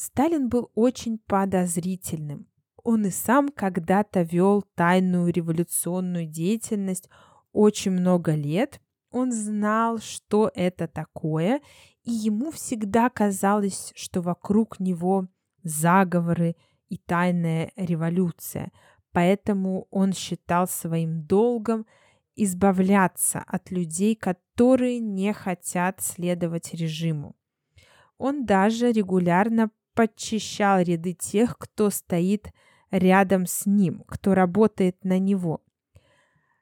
Сталин 0.04 0.48
был 0.48 0.68
очень 0.74 1.16
подозрительным. 1.16 2.48
Он 2.82 3.06
и 3.06 3.10
сам 3.10 3.48
когда-то 3.50 4.22
вел 4.22 4.64
тайную 4.74 5.32
революционную 5.32 6.26
деятельность 6.26 7.08
очень 7.52 7.92
много 7.92 8.34
лет. 8.34 8.80
Он 9.12 9.30
знал, 9.30 9.98
что 9.98 10.50
это 10.56 10.88
такое, 10.88 11.60
и 12.02 12.10
ему 12.10 12.50
всегда 12.50 13.10
казалось, 13.10 13.92
что 13.94 14.22
вокруг 14.22 14.80
него 14.80 15.28
заговоры 15.62 16.56
и 16.88 16.98
тайная 16.98 17.70
революция. 17.76 18.72
Поэтому 19.12 19.86
он 19.92 20.14
считал 20.14 20.66
своим 20.66 21.22
долгом 21.22 21.86
избавляться 22.34 23.38
от 23.46 23.70
людей, 23.70 24.16
которые 24.16 24.98
не 24.98 25.32
хотят 25.32 26.00
следовать 26.00 26.74
режиму. 26.74 27.36
Он 28.18 28.44
даже 28.46 28.90
регулярно 28.90 29.70
подчищал 29.94 30.80
ряды 30.80 31.12
тех, 31.12 31.56
кто 31.58 31.90
стоит 31.90 32.52
рядом 32.90 33.46
с 33.46 33.66
ним, 33.66 34.04
кто 34.06 34.34
работает 34.34 35.02
на 35.04 35.18
него. 35.18 35.62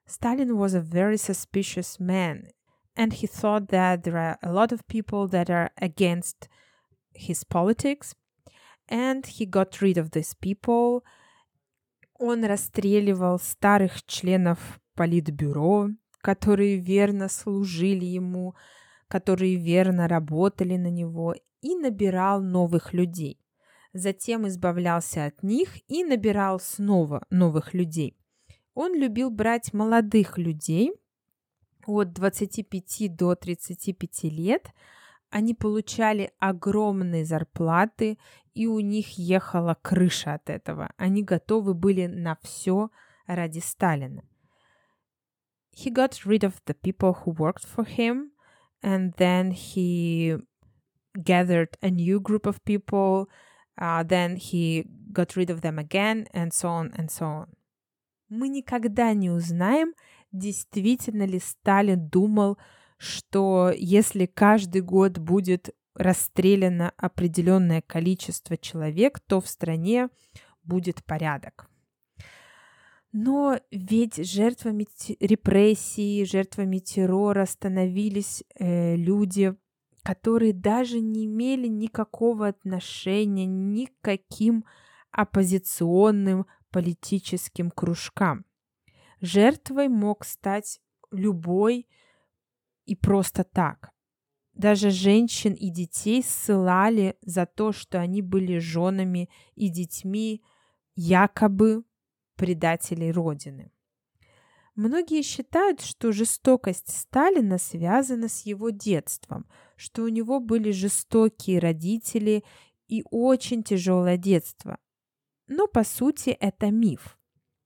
Stalin 0.06 0.56
was 0.56 0.74
a 0.74 0.80
very 0.80 1.16
suspicious 1.16 2.00
man, 2.00 2.48
and 2.96 3.12
he 3.12 3.26
thought 3.26 3.68
that 3.68 4.02
there 4.02 4.16
are 4.16 4.38
a 4.42 4.52
lot 4.52 4.72
of 4.72 4.86
people 4.88 5.28
that 5.28 5.48
are 5.48 5.70
against 5.76 6.48
his 7.14 7.44
politics, 7.44 8.14
and 8.88 9.24
he 9.26 9.46
got 9.46 9.80
rid 9.80 9.96
of 9.98 10.10
these 10.10 10.34
people. 10.34 11.04
Он 12.18 12.44
расстреливал 12.44 13.38
старых 13.38 14.04
членов 14.04 14.80
политбюро, 14.94 15.90
которые 16.20 16.76
верно 16.76 17.28
служили 17.28 18.04
ему, 18.04 18.54
которые 19.08 19.56
верно 19.56 20.08
работали 20.08 20.76
на 20.76 20.90
него, 20.90 21.34
и 21.60 21.76
набирал 21.76 22.42
новых 22.42 22.92
людей. 22.92 23.40
Затем 23.92 24.46
избавлялся 24.46 25.26
от 25.26 25.42
них 25.42 25.78
и 25.88 26.04
набирал 26.04 26.60
снова 26.60 27.26
новых 27.30 27.74
людей. 27.74 28.16
Он 28.74 28.94
любил 28.94 29.30
брать 29.30 29.72
молодых 29.72 30.38
людей 30.38 30.92
от 31.86 32.12
25 32.12 33.16
до 33.16 33.34
35 33.34 34.24
лет. 34.24 34.70
Они 35.28 35.54
получали 35.54 36.32
огромные 36.38 37.24
зарплаты, 37.24 38.18
и 38.54 38.66
у 38.66 38.80
них 38.80 39.18
ехала 39.18 39.76
крыша 39.80 40.34
от 40.34 40.50
этого. 40.50 40.92
Они 40.96 41.22
готовы 41.22 41.74
были 41.74 42.06
на 42.06 42.36
все 42.42 42.90
ради 43.26 43.60
Сталина. 43.60 44.22
He 45.72 45.92
got 45.92 46.24
rid 46.24 46.42
of 46.42 46.54
the 46.66 46.74
people 46.74 47.16
who 47.24 47.32
worked 47.32 47.64
for 47.64 47.84
him, 47.84 48.32
and 48.82 49.14
then 49.16 49.52
he 49.52 50.36
gathered 51.14 51.76
a 51.82 51.90
new 51.90 52.20
group 52.20 52.46
of 52.46 52.62
people, 52.64 53.28
uh, 53.80 54.02
then 54.02 54.36
he 54.36 54.84
got 55.12 55.36
rid 55.36 55.50
of 55.50 55.60
them 55.60 55.78
again, 55.78 56.26
and 56.32 56.52
so 56.52 56.68
on 56.68 56.92
and 56.96 57.10
so 57.10 57.26
on. 57.26 57.48
Мы 58.28 58.48
никогда 58.48 59.12
не 59.12 59.30
узнаем, 59.30 59.92
действительно 60.30 61.24
ли 61.24 61.40
Сталин 61.40 62.08
думал, 62.08 62.58
что 62.96 63.72
если 63.76 64.26
каждый 64.26 64.82
год 64.82 65.18
будет 65.18 65.74
расстреляно 65.94 66.92
определенное 66.96 67.82
количество 67.82 68.56
человек, 68.56 69.18
то 69.20 69.40
в 69.40 69.48
стране 69.48 70.08
будет 70.62 71.02
порядок. 71.04 71.68
Но 73.12 73.58
ведь 73.72 74.24
жертвами 74.24 74.86
репрессий, 75.18 76.24
жертвами 76.24 76.78
террора 76.78 77.44
становились 77.44 78.44
э, 78.54 78.94
люди 78.94 79.56
которые 80.02 80.52
даже 80.52 81.00
не 81.00 81.26
имели 81.26 81.68
никакого 81.68 82.48
отношения 82.48 83.46
ни 83.46 83.86
к 83.86 83.92
каким 84.00 84.64
оппозиционным 85.10 86.46
политическим 86.70 87.70
кружкам. 87.70 88.44
Жертвой 89.20 89.88
мог 89.88 90.24
стать 90.24 90.80
любой 91.10 91.88
и 92.86 92.96
просто 92.96 93.44
так. 93.44 93.90
Даже 94.54 94.90
женщин 94.90 95.54
и 95.54 95.70
детей 95.70 96.22
ссылали 96.22 97.16
за 97.22 97.46
то, 97.46 97.72
что 97.72 98.00
они 98.00 98.22
были 98.22 98.58
женами 98.58 99.30
и 99.54 99.68
детьми 99.68 100.42
якобы 100.96 101.84
предателей 102.36 103.12
Родины. 103.12 103.70
Многие 104.74 105.22
считают, 105.22 105.80
что 105.80 106.12
жестокость 106.12 106.90
Сталина 106.90 107.58
связана 107.58 108.28
с 108.28 108.46
его 108.46 108.70
детством, 108.70 109.46
что 109.80 110.02
у 110.02 110.08
него 110.08 110.40
были 110.40 110.72
жестокие 110.72 111.58
родители 111.58 112.44
и 112.86 113.02
очень 113.10 113.62
тяжелое 113.62 114.18
детство. 114.18 114.76
Но 115.46 115.68
по 115.68 115.84
сути 115.84 116.28
это 116.28 116.70
миф. 116.70 117.16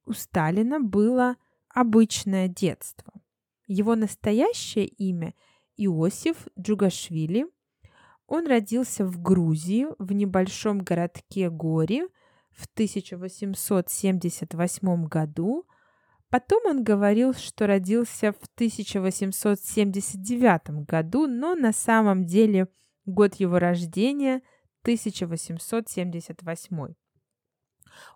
У 0.07 0.13
Сталина 0.13 0.79
было 0.79 1.35
обычное 1.71 2.47
детство. 2.47 3.13
Его 3.67 3.97
настоящее 3.97 4.87
имя 4.87 5.35
Иосиф 5.77 6.47
Джугашвили. 6.57 7.47
Он 8.29 8.47
родился 8.47 9.05
в 9.05 9.21
Грузии, 9.21 9.89
в 9.99 10.13
небольшом 10.13 10.79
городке 10.79 11.51
Гори, 11.51 12.05
в 12.53 12.67
1878 12.75 15.05
году. 15.07 15.67
Потом 16.35 16.67
он 16.67 16.83
говорил, 16.83 17.31
что 17.33 17.69
родился 17.69 18.33
в 18.33 18.43
1879 18.57 20.85
году, 20.85 21.29
но 21.29 21.55
на 21.55 21.73
самом 21.73 22.25
деле 22.25 22.67
год 23.07 23.37
его 23.37 23.61
рождения 23.61 24.43
1878. 24.83 26.95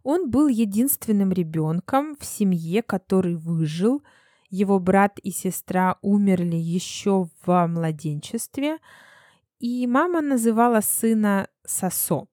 Он 0.03 0.29
был 0.29 0.49
единственным 0.49 1.31
ребенком 1.31 2.17
в 2.17 2.25
семье, 2.25 2.83
который 2.83 3.37
выжил. 3.37 4.03
Его 4.51 4.81
брат 4.81 5.21
и 5.21 5.31
сестра 5.31 5.97
умерли 6.03 6.57
еще 6.57 7.29
в 7.45 7.67
младенчестве, 7.69 8.79
и 9.61 9.87
мама 9.87 10.23
называла 10.23 10.81
сына 10.81 11.47
Сосо. 11.65 12.27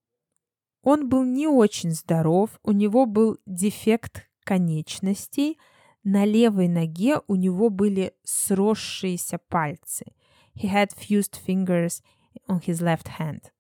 Он 0.81 1.07
был 1.07 1.23
не 1.23 1.47
очень 1.47 1.91
здоров, 1.91 2.59
у 2.63 2.71
него 2.71 3.05
был 3.05 3.37
дефект 3.45 4.27
конечностей, 4.43 5.59
на 6.05 6.23
левой 6.23 6.67
ноге 6.67 7.19
у 7.27 7.35
него 7.35 7.69
были 7.69 8.13
сросшиеся 8.23 9.39
пальцы. 9.49 10.05
He 10.55 10.71
had 10.71 10.91
fused 10.95 11.35
fingers 11.45 12.01
on 12.47 12.61
his 12.61 12.79
left 12.79 13.19
hand, 13.19 13.51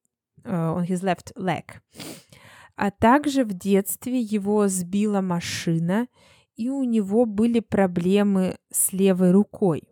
uh, 0.45 0.75
on 0.77 0.87
his 0.87 1.01
left 1.01 1.33
leg. 1.35 1.81
А 2.77 2.91
также 2.91 3.43
в 3.43 3.53
детстве 3.53 4.19
его 4.19 4.67
сбила 4.67 5.21
машина, 5.21 6.07
и 6.55 6.69
у 6.69 6.83
него 6.83 7.25
были 7.25 7.59
проблемы 7.59 8.57
с 8.71 8.93
левой 8.93 9.31
рукой. 9.31 9.89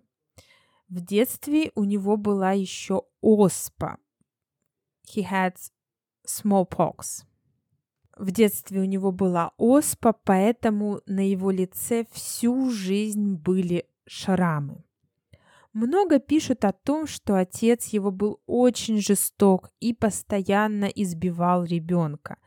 В 0.87 1.01
детстве 1.01 1.71
у 1.75 1.83
него 1.83 2.17
была 2.17 2.51
еще 2.51 3.03
оспа. 3.21 3.97
He 5.07 5.27
had 5.29 5.55
smallpox. 6.25 7.25
В 8.15 8.31
детстве 8.31 8.81
у 8.81 8.85
него 8.85 9.11
была 9.11 9.53
оспа, 9.57 10.13
поэтому 10.13 11.01
на 11.07 11.27
его 11.27 11.49
лице 11.49 12.05
всю 12.11 12.69
жизнь 12.69 13.35
были 13.35 13.87
шрамы. 14.05 14.83
Много 15.73 16.19
пишут 16.19 16.65
о 16.65 16.71
том, 16.71 17.07
что 17.07 17.35
отец 17.35 17.87
его 17.87 18.11
был 18.11 18.39
очень 18.45 19.01
жесток 19.01 19.71
и 19.79 19.93
постоянно 19.93 20.85
избивал 20.85 21.63
ребенка. 21.63 22.37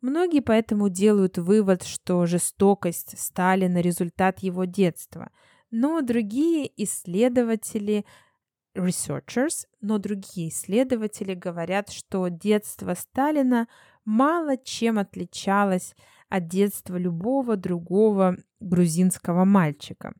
Многие 0.00 0.40
поэтому 0.40 0.88
делают 0.88 1.36
вывод, 1.36 1.82
что 1.82 2.24
жестокость 2.24 3.18
Сталина– 3.18 3.78
результат 3.82 4.38
его 4.38 4.64
детства. 4.64 5.30
Но 5.70 6.00
другие 6.00 6.70
исследователи, 6.82 8.06
researchers, 8.74 9.66
но 9.82 9.98
другие 9.98 10.48
исследователи 10.48 11.34
говорят, 11.34 11.90
что 11.90 12.28
детство 12.28 12.94
Сталина 12.94 13.68
мало 14.04 14.56
чем 14.56 14.98
отличалось 14.98 15.94
от 16.28 16.48
детства 16.48 16.96
любого 16.96 17.56
другого 17.56 18.36
грузинского 18.60 19.44
мальчика. 19.44 20.12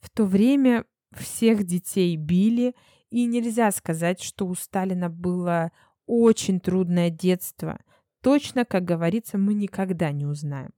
В 0.00 0.10
то 0.10 0.24
время 0.24 0.84
всех 1.12 1.64
детей 1.64 2.16
били, 2.16 2.74
и 3.10 3.24
нельзя 3.24 3.70
сказать, 3.70 4.20
что 4.22 4.46
у 4.46 4.54
Сталина 4.54 5.08
было 5.08 5.72
очень 6.06 6.60
трудное 6.60 7.10
детство– 7.10 7.78
Точно, 8.20 8.64
как 8.64 8.84
говорится, 8.84 9.38
мы 9.38 9.54
никогда 9.54 10.10
не 10.12 10.26
узнаем. 10.26 10.70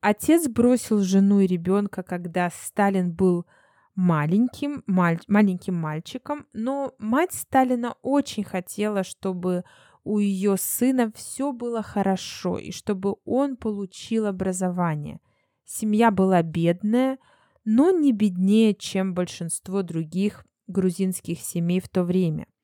Отец 0.00 0.48
бросил 0.48 1.00
жену 1.00 1.40
и 1.40 1.46
ребенка, 1.46 2.02
когда 2.02 2.50
Сталин 2.50 3.12
был 3.12 3.46
маленьким, 3.94 4.82
маль, 4.86 5.20
маленьким 5.26 5.74
мальчиком, 5.74 6.46
но 6.52 6.94
мать 6.98 7.34
Сталина 7.34 7.96
очень 8.00 8.44
хотела, 8.44 9.04
чтобы 9.04 9.64
у 10.04 10.18
ее 10.18 10.56
сына 10.56 11.12
все 11.14 11.52
было 11.52 11.82
хорошо 11.82 12.58
и 12.58 12.72
чтобы 12.72 13.16
он 13.24 13.56
получил 13.56 14.26
образование. 14.26 15.20
Семья 15.64 16.10
была 16.10 16.42
бедная, 16.42 17.18
но 17.64 17.90
не 17.90 18.12
беднее, 18.12 18.74
чем 18.74 19.14
большинство 19.14 19.82
других 19.82 20.44
грузинских 20.66 21.40
семей 21.40 21.80
в 21.80 21.88
то 21.88 22.04
время– 22.04 22.46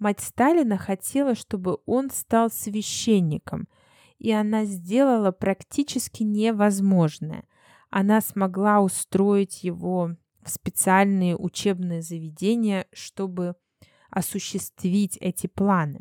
Мать 0.00 0.20
Сталина 0.20 0.78
хотела, 0.78 1.34
чтобы 1.34 1.78
он 1.84 2.08
стал 2.10 2.50
священником, 2.50 3.68
и 4.18 4.32
она 4.32 4.64
сделала 4.64 5.30
практически 5.30 6.22
невозможное. 6.22 7.44
Она 7.90 8.22
смогла 8.22 8.80
устроить 8.80 9.62
его 9.62 10.16
в 10.42 10.50
специальные 10.50 11.36
учебные 11.36 12.00
заведения, 12.00 12.86
чтобы 12.94 13.56
осуществить 14.10 15.18
эти 15.18 15.48
планы. 15.48 16.00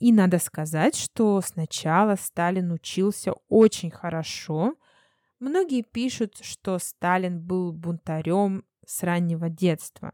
И 0.00 0.12
надо 0.12 0.38
сказать, 0.38 0.96
что 0.96 1.40
сначала 1.42 2.16
Сталин 2.16 2.72
учился 2.72 3.34
очень 3.48 3.90
хорошо. 3.90 4.74
Многие 5.38 5.82
пишут, 5.82 6.38
что 6.40 6.78
Сталин 6.78 7.38
был 7.38 7.72
бунтарем 7.72 8.64
с 8.86 9.02
раннего 9.02 9.50
детства, 9.50 10.12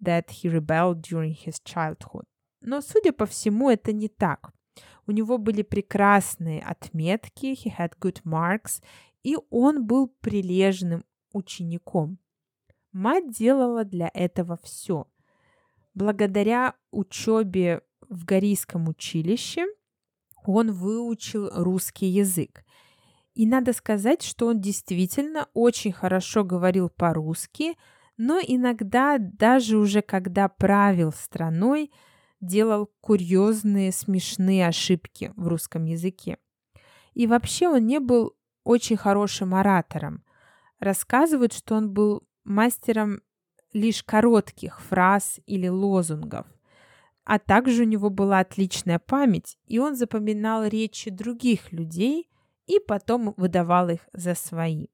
that 0.00 0.28
he 0.28 0.48
rebelled 0.48 1.00
during 1.02 1.34
his 1.34 1.56
childhood. 1.64 2.24
Но, 2.60 2.80
судя 2.80 3.12
по 3.12 3.26
всему, 3.26 3.68
это 3.68 3.92
не 3.92 4.08
так. 4.08 4.52
У 5.08 5.12
него 5.12 5.38
были 5.38 5.62
прекрасные 5.62 6.62
отметки, 6.62 7.46
he 7.46 7.76
had 7.76 7.94
good 8.00 8.22
marks, 8.24 8.80
и 9.24 9.36
он 9.50 9.84
был 9.86 10.06
прилежным 10.20 11.04
учеником. 11.32 12.18
Мать 12.92 13.30
делала 13.32 13.84
для 13.84 14.08
этого 14.14 14.56
все. 14.62 15.08
Благодаря 15.94 16.74
учебе 16.92 17.82
в 18.08 18.24
Горийском 18.24 18.88
училище 18.88 19.66
он 20.44 20.72
выучил 20.72 21.50
русский 21.52 22.06
язык. 22.06 22.64
И 23.34 23.46
надо 23.46 23.72
сказать, 23.72 24.22
что 24.22 24.46
он 24.46 24.60
действительно 24.60 25.48
очень 25.52 25.92
хорошо 25.92 26.44
говорил 26.44 26.88
по-русски, 26.88 27.76
но 28.16 28.40
иногда, 28.40 29.18
даже 29.18 29.76
уже 29.76 30.00
когда 30.00 30.48
правил 30.48 31.12
страной, 31.12 31.90
делал 32.40 32.90
курьезные, 33.00 33.92
смешные 33.92 34.66
ошибки 34.66 35.32
в 35.36 35.48
русском 35.48 35.84
языке. 35.84 36.38
И 37.12 37.26
вообще 37.26 37.68
он 37.68 37.86
не 37.86 38.00
был 38.00 38.34
очень 38.64 38.96
хорошим 38.96 39.54
оратором. 39.54 40.24
Рассказывают, 40.78 41.52
что 41.52 41.74
он 41.74 41.92
был 41.92 42.26
мастером 42.44 43.20
лишь 43.72 44.02
коротких 44.02 44.80
фраз 44.80 45.40
или 45.46 45.68
лозунгов. 45.68 46.46
А 47.26 47.40
также 47.40 47.82
у 47.82 47.86
него 47.86 48.08
была 48.08 48.38
отличная 48.38 49.00
память, 49.00 49.58
и 49.66 49.80
он 49.80 49.96
запоминал 49.96 50.64
речи 50.64 51.10
других 51.10 51.72
людей 51.72 52.30
и 52.66 52.78
потом 52.78 53.34
выдавал 53.36 53.88
их 53.90 54.08
за 54.12 54.34
свои. 54.34 54.86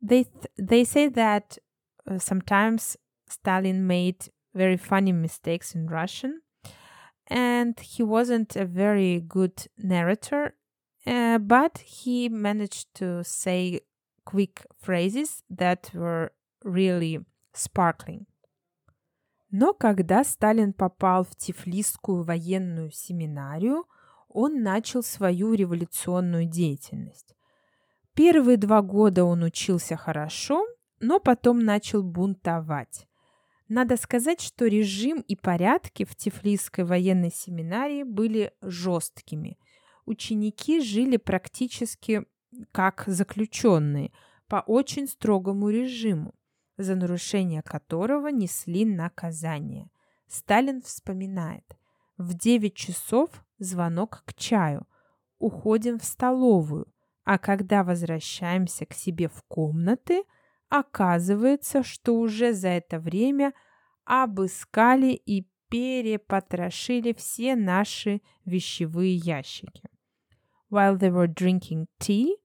They, 0.00 0.28
they 0.56 0.84
say 0.84 1.08
that 1.08 1.58
uh, 2.06 2.18
sometimes 2.18 2.96
Stalin 3.28 3.84
made 3.84 4.30
very 4.54 4.76
funny 4.76 5.12
mistakes 5.12 5.74
in 5.74 5.88
Russian. 5.88 6.40
And 7.26 7.78
he 7.80 8.04
wasn't 8.04 8.54
a 8.54 8.64
very 8.64 9.20
good 9.20 9.66
narrator, 9.76 10.54
uh, 11.04 11.38
but 11.38 11.78
he 11.78 12.28
managed 12.28 12.94
to 12.94 13.22
say 13.24 13.80
quick 14.24 14.64
phrases 14.80 15.42
that 15.50 15.90
were 15.92 16.32
really 16.64 17.18
sparkling. 17.52 18.26
Но 19.50 19.72
когда 19.72 20.24
Сталин 20.24 20.72
попал 20.72 21.24
в 21.24 21.34
Тифлисскую 21.36 22.22
военную 22.22 22.90
семинарию, 22.90 23.86
он 24.28 24.62
начал 24.62 25.02
свою 25.02 25.54
революционную 25.54 26.44
деятельность. 26.44 27.34
Первые 28.14 28.56
два 28.58 28.82
года 28.82 29.24
он 29.24 29.42
учился 29.42 29.96
хорошо, 29.96 30.66
но 31.00 31.18
потом 31.18 31.60
начал 31.60 32.02
бунтовать. 32.02 33.06
Надо 33.68 33.96
сказать, 33.96 34.40
что 34.40 34.66
режим 34.66 35.20
и 35.20 35.36
порядки 35.36 36.04
в 36.04 36.16
Тифлисской 36.16 36.84
военной 36.84 37.30
семинарии 37.30 38.02
были 38.02 38.52
жесткими. 38.62 39.58
Ученики 40.04 40.80
жили 40.80 41.16
практически 41.16 42.24
как 42.72 43.04
заключенные 43.06 44.10
по 44.46 44.56
очень 44.66 45.06
строгому 45.06 45.68
режиму, 45.68 46.34
за 46.78 46.94
нарушение 46.94 47.62
которого 47.62 48.28
несли 48.28 48.86
наказание. 48.86 49.90
Сталин 50.26 50.80
вспоминает. 50.80 51.76
В 52.16 52.34
9 52.34 52.74
часов 52.74 53.28
звонок 53.58 54.22
к 54.24 54.34
чаю. 54.34 54.86
Уходим 55.38 55.98
в 55.98 56.04
столовую, 56.04 56.86
а 57.24 57.38
когда 57.38 57.84
возвращаемся 57.84 58.86
к 58.86 58.94
себе 58.94 59.28
в 59.28 59.42
комнаты– 59.42 60.22
Оказывается, 60.68 61.82
что 61.82 62.14
уже 62.14 62.52
за 62.52 62.68
это 62.68 62.98
время 62.98 63.54
обыскали 64.04 65.12
и 65.12 65.46
перепотрошили 65.70 67.12
все 67.14 67.56
наши 67.56 68.20
вещевые 68.44 69.14
ящики. 69.16 69.88
While 70.70 70.98
they 70.98 71.10
were 71.10 71.26
drinking 71.26 71.86
tea, 71.98 72.36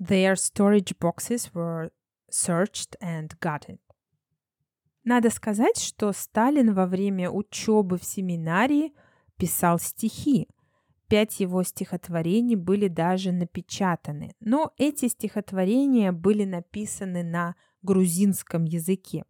their 0.00 0.36
storage 0.36 0.98
boxes 0.98 1.52
were 1.52 1.90
searched 2.30 2.96
and 3.00 3.30
gutted. 3.40 3.78
Надо 5.04 5.30
сказать, 5.30 5.78
что 5.78 6.12
Сталин 6.12 6.74
во 6.74 6.86
время 6.86 7.30
учебы 7.30 7.96
в 7.96 8.04
семинарии 8.04 8.92
писал 9.36 9.78
стихи. 9.78 10.48
Пять 11.08 11.38
его 11.38 11.62
стихотворений 11.62 12.56
были 12.56 12.88
даже 12.88 13.30
напечатаны, 13.30 14.34
но 14.40 14.72
эти 14.76 15.06
стихотворения 15.06 16.10
были 16.10 16.44
написаны 16.44 17.22
на 17.22 17.54
грузинском 17.82 18.64
языке. 18.64 19.24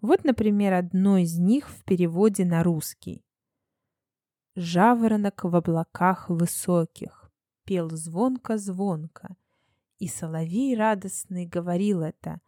Вот, 0.00 0.24
например, 0.24 0.74
одно 0.74 1.18
из 1.18 1.38
них 1.38 1.68
в 1.68 1.84
переводе 1.84 2.44
на 2.44 2.64
русский. 2.64 3.24
«Жаворонок 4.56 5.44
в 5.44 5.54
облаках 5.54 6.28
высоких 6.28 7.30
пел 7.64 7.90
звонко-звонко, 7.90 9.36
и 9.98 10.08
соловей 10.08 10.76
радостный 10.76 11.46
говорил 11.46 12.02
это 12.02 12.40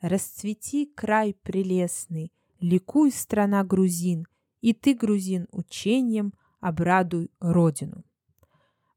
«Расцвети, 0.00 0.86
край 0.86 1.34
прелестный, 1.34 2.32
ликуй, 2.60 3.10
страна 3.10 3.64
грузин, 3.64 4.26
и 4.60 4.72
ты, 4.72 4.94
грузин, 4.94 5.46
учением 5.50 6.34
обрадуй 6.60 7.30
родину». 7.40 8.04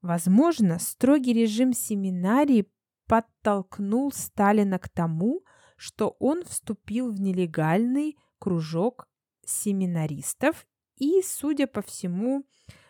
Возможно, 0.01 0.79
строгий 0.79 1.33
режим 1.33 1.73
семинарии 1.73 2.67
подтолкнул 3.05 4.11
Сталина 4.11 4.79
к 4.79 4.87
тому, 4.87 5.43
что 5.75 6.15
он 6.19 6.43
вступил 6.45 7.11
в 7.11 7.19
нелегальный 7.19 8.17
кружок 8.37 9.07
семинаристов 9.45 10.67
и, 10.97 11.21
судя 11.23 11.67
по 11.67 11.81
всему, 11.81 12.45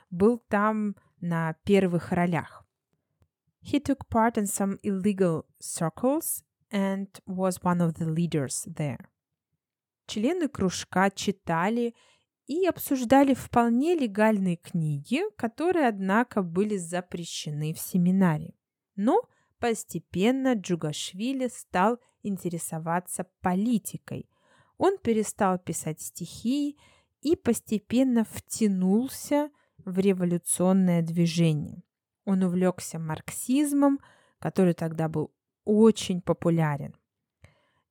был 0.09 0.37
там 0.37 0.95
на 1.21 1.53
первых 1.63 2.11
ролях. 2.11 2.65
He 3.61 3.79
took 3.79 4.07
part 4.09 4.37
in 4.37 4.47
some 4.47 4.77
illegal 4.83 5.45
circles 5.59 6.43
and 6.71 7.07
was 7.25 7.61
one 7.61 7.81
of 7.81 7.95
the 7.95 8.05
leaders 8.05 8.65
there. 8.65 9.09
Члены 10.07 10.47
кружка 10.47 11.11
читали 11.11 11.93
и 12.47 12.65
обсуждали 12.65 13.35
вполне 13.35 13.95
легальные 13.95 14.57
книги, 14.57 15.21
которые, 15.37 15.87
однако, 15.87 16.41
были 16.41 16.77
запрещены 16.77 17.73
в 17.73 17.79
семинаре. 17.79 18.55
Но 18.95 19.21
постепенно 19.59 20.55
Джугашвили 20.55 21.47
стал 21.47 21.99
интересоваться 22.23 23.27
политикой. 23.41 24.27
Он 24.77 24.97
перестал 24.97 25.59
писать 25.59 26.01
стихи 26.01 26.77
и 27.21 27.35
постепенно 27.35 28.23
втянулся 28.23 29.51
в 29.77 29.99
революционное 29.99 31.01
движение. 31.01 31.83
Он 32.25 32.43
увлекся 32.43 32.99
марксизмом, 32.99 33.99
который 34.39 34.73
тогда 34.73 35.07
был 35.09 35.31
очень 35.65 36.21
популярен. 36.21 36.95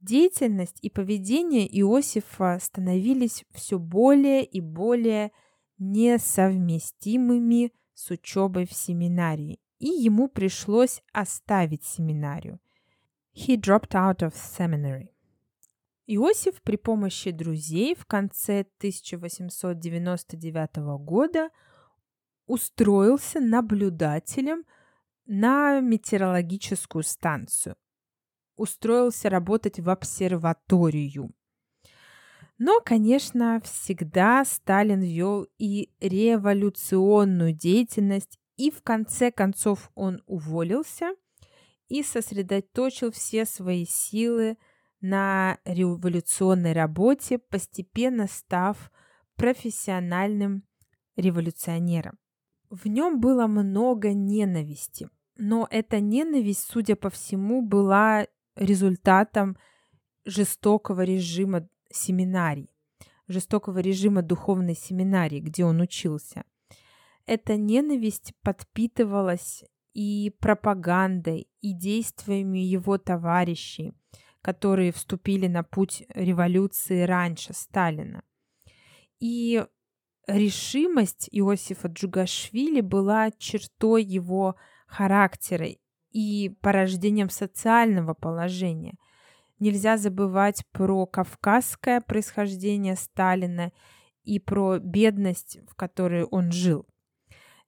Деятельность 0.01 0.79
и 0.81 0.91
поведение 0.91 1.67
Иосифа 1.81 2.59
становились 2.61 3.45
все 3.51 3.79
более 3.79 4.45
и 4.45 4.61
более 4.61 5.33
несовместимыми 5.79 7.73
с 7.95 8.11
учебой 8.11 8.67
в 8.67 8.73
семинарии, 8.73 9.59
и 9.79 9.89
ему 9.89 10.29
пришлось 10.29 11.03
оставить 11.13 11.85
семинарию. 11.85 12.61
He 13.35 13.57
dropped 13.57 13.95
out 13.95 14.19
of 14.19 14.35
seminary. 14.35 15.09
Иосиф 16.07 16.63
при 16.63 16.77
помощи 16.77 17.31
друзей 17.33 17.95
в 17.95 18.07
конце 18.07 18.61
1899 18.79 20.77
года 21.01 21.51
устроился 22.49 23.39
наблюдателем 23.39 24.65
на 25.27 25.79
метеорологическую 25.81 27.05
станцию 27.05 27.77
устроился 28.59 29.31
работать 29.31 29.81
в 29.81 29.89
обсерваторию. 29.89 31.33
Но, 32.59 32.81
конечно, 32.85 33.61
всегда 33.65 34.45
Сталин 34.45 35.01
вел 35.01 35.47
и 35.59 35.93
революционную 36.01 37.53
деятельность, 37.53 38.39
и 38.57 38.73
в 38.73 38.83
конце 38.83 39.31
концов 39.31 39.91
он 39.95 40.21
уволился 40.27 41.15
и 41.87 42.03
сосредоточил 42.03 43.13
все 43.13 43.45
свои 43.45 43.87
силы 43.87 44.59
на 45.01 45.59
революционной 45.65 46.73
работе, 46.73 47.39
постепенно 47.39 48.27
став 48.27 48.91
профессиональным 49.37 50.65
революционером. 51.15 52.19
В 52.71 52.87
нем 52.87 53.21
было 53.21 53.47
много 53.47 54.13
ненависти, 54.13 55.09
но 55.37 55.67
эта 55.71 56.01
ненависть, 56.01 56.69
судя 56.71 56.97
по 56.97 57.09
всему, 57.09 57.63
была 57.63 58.27
результатом 58.57 59.57
жестокого 60.25 61.03
режима 61.03 61.69
семинарий, 61.91 62.71
жестокого 63.27 63.79
режима 63.79 64.23
духовной 64.23 64.75
семинарии, 64.75 65.41
где 65.41 65.65
он 65.65 65.81
учился. 65.81 66.45
Эта 67.25 67.57
ненависть 67.57 68.35
подпитывалась 68.43 69.65
и 69.95 70.35
пропагандой, 70.39 71.49
и 71.61 71.73
действиями 71.73 72.59
его 72.59 72.99
товарищей, 72.99 73.95
которые 74.43 74.93
вступили 74.93 75.47
на 75.47 75.63
путь 75.63 76.05
революции 76.11 77.03
раньше 77.03 77.53
Сталина. 77.55 78.23
И 79.21 79.65
решимость 80.29 81.29
Иосифа 81.33 81.89
Джугашвили 81.89 82.81
была 82.81 83.31
чертой 83.33 84.05
его 84.05 84.55
характера 84.87 85.69
и 86.13 86.51
порождением 86.61 87.31
социального 87.31 88.15
положения. 88.15 88.97
Нельзя 89.59 89.97
забывать 89.97 90.65
про 90.71 91.07
кавказское 91.07 92.01
происхождение 92.01 92.95
Сталина 92.95 93.73
и 94.23 94.39
про 94.39 94.79
бедность, 94.79 95.59
в 95.69 95.75
которой 95.75 96.25
он 96.25 96.53
жил. 96.53 96.87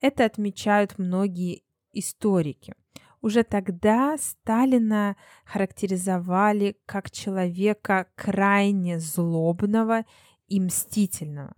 Это 0.01 0.25
отмечают 0.25 0.99
многие 0.99 1.65
историки. 1.93 2.75
Уже 3.23 3.43
тогда 3.43 4.17
Сталина 4.19 5.17
характеризовали 5.45 6.77
как 6.87 7.11
человека 7.11 8.07
крайне 8.15 8.99
злобного 8.99 10.05
и 10.49 10.59
мстительного, 10.59 11.55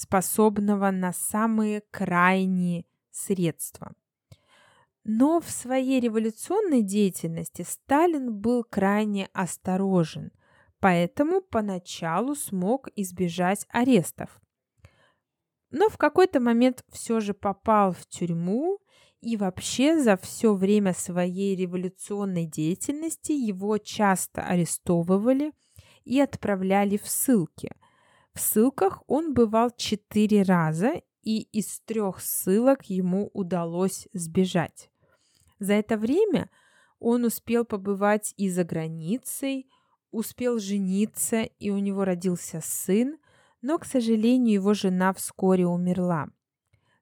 способного 0.00 0.90
на 0.90 1.12
самые 1.12 1.82
крайние 1.90 2.86
средства. 3.10 3.92
Но 5.04 5.40
в 5.40 5.50
своей 5.50 6.00
революционной 6.00 6.82
деятельности 6.82 7.66
Сталин 7.68 8.34
был 8.34 8.64
крайне 8.64 9.28
осторожен, 9.34 10.32
поэтому 10.78 11.42
поначалу 11.42 12.34
смог 12.34 12.88
избежать 12.96 13.66
арестов. 13.68 14.40
Но 15.70 15.88
в 15.90 15.98
какой-то 15.98 16.40
момент 16.40 16.82
все 16.88 17.20
же 17.20 17.34
попал 17.34 17.92
в 17.92 18.06
тюрьму, 18.06 18.78
и 19.20 19.36
вообще 19.36 20.00
за 20.00 20.16
все 20.16 20.54
время 20.54 20.94
своей 20.94 21.54
революционной 21.54 22.46
деятельности 22.46 23.32
его 23.32 23.76
часто 23.76 24.42
арестовывали 24.42 25.52
и 26.04 26.18
отправляли 26.20 26.96
в 26.96 27.06
ссылки. 27.06 27.70
Ссылках 28.40 29.02
он 29.06 29.34
бывал 29.34 29.70
четыре 29.76 30.42
раза, 30.42 31.02
и 31.22 31.42
из 31.42 31.80
трех 31.80 32.20
ссылок 32.20 32.88
ему 32.88 33.30
удалось 33.34 34.08
сбежать. 34.12 34.90
За 35.58 35.74
это 35.74 35.98
время 35.98 36.50
он 36.98 37.24
успел 37.24 37.64
побывать 37.64 38.32
и 38.36 38.48
за 38.48 38.64
границей, 38.64 39.70
успел 40.10 40.58
жениться, 40.58 41.42
и 41.42 41.70
у 41.70 41.78
него 41.78 42.04
родился 42.04 42.60
сын, 42.62 43.18
но, 43.60 43.78
к 43.78 43.84
сожалению, 43.84 44.54
его 44.54 44.72
жена 44.72 45.12
вскоре 45.12 45.66
умерла. 45.66 46.28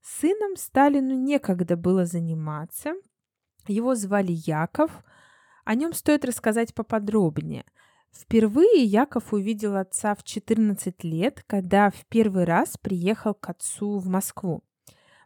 Сыном 0.03 0.57
Сталину 0.57 1.15
некогда 1.15 1.77
было 1.77 2.05
заниматься. 2.05 2.95
Его 3.67 3.95
звали 3.95 4.33
Яков. 4.33 4.91
О 5.65 5.75
нем 5.75 5.93
стоит 5.93 6.25
рассказать 6.25 6.75
поподробнее. 6.75 7.65
Впервые 8.13 8.83
Яков 8.85 9.33
увидел 9.33 9.77
отца 9.77 10.15
в 10.15 10.23
14 10.23 11.05
лет, 11.05 11.45
когда 11.47 11.91
в 11.91 12.07
первый 12.09 12.45
раз 12.45 12.77
приехал 12.77 13.35
к 13.35 13.49
отцу 13.49 13.99
в 13.99 14.07
Москву. 14.09 14.63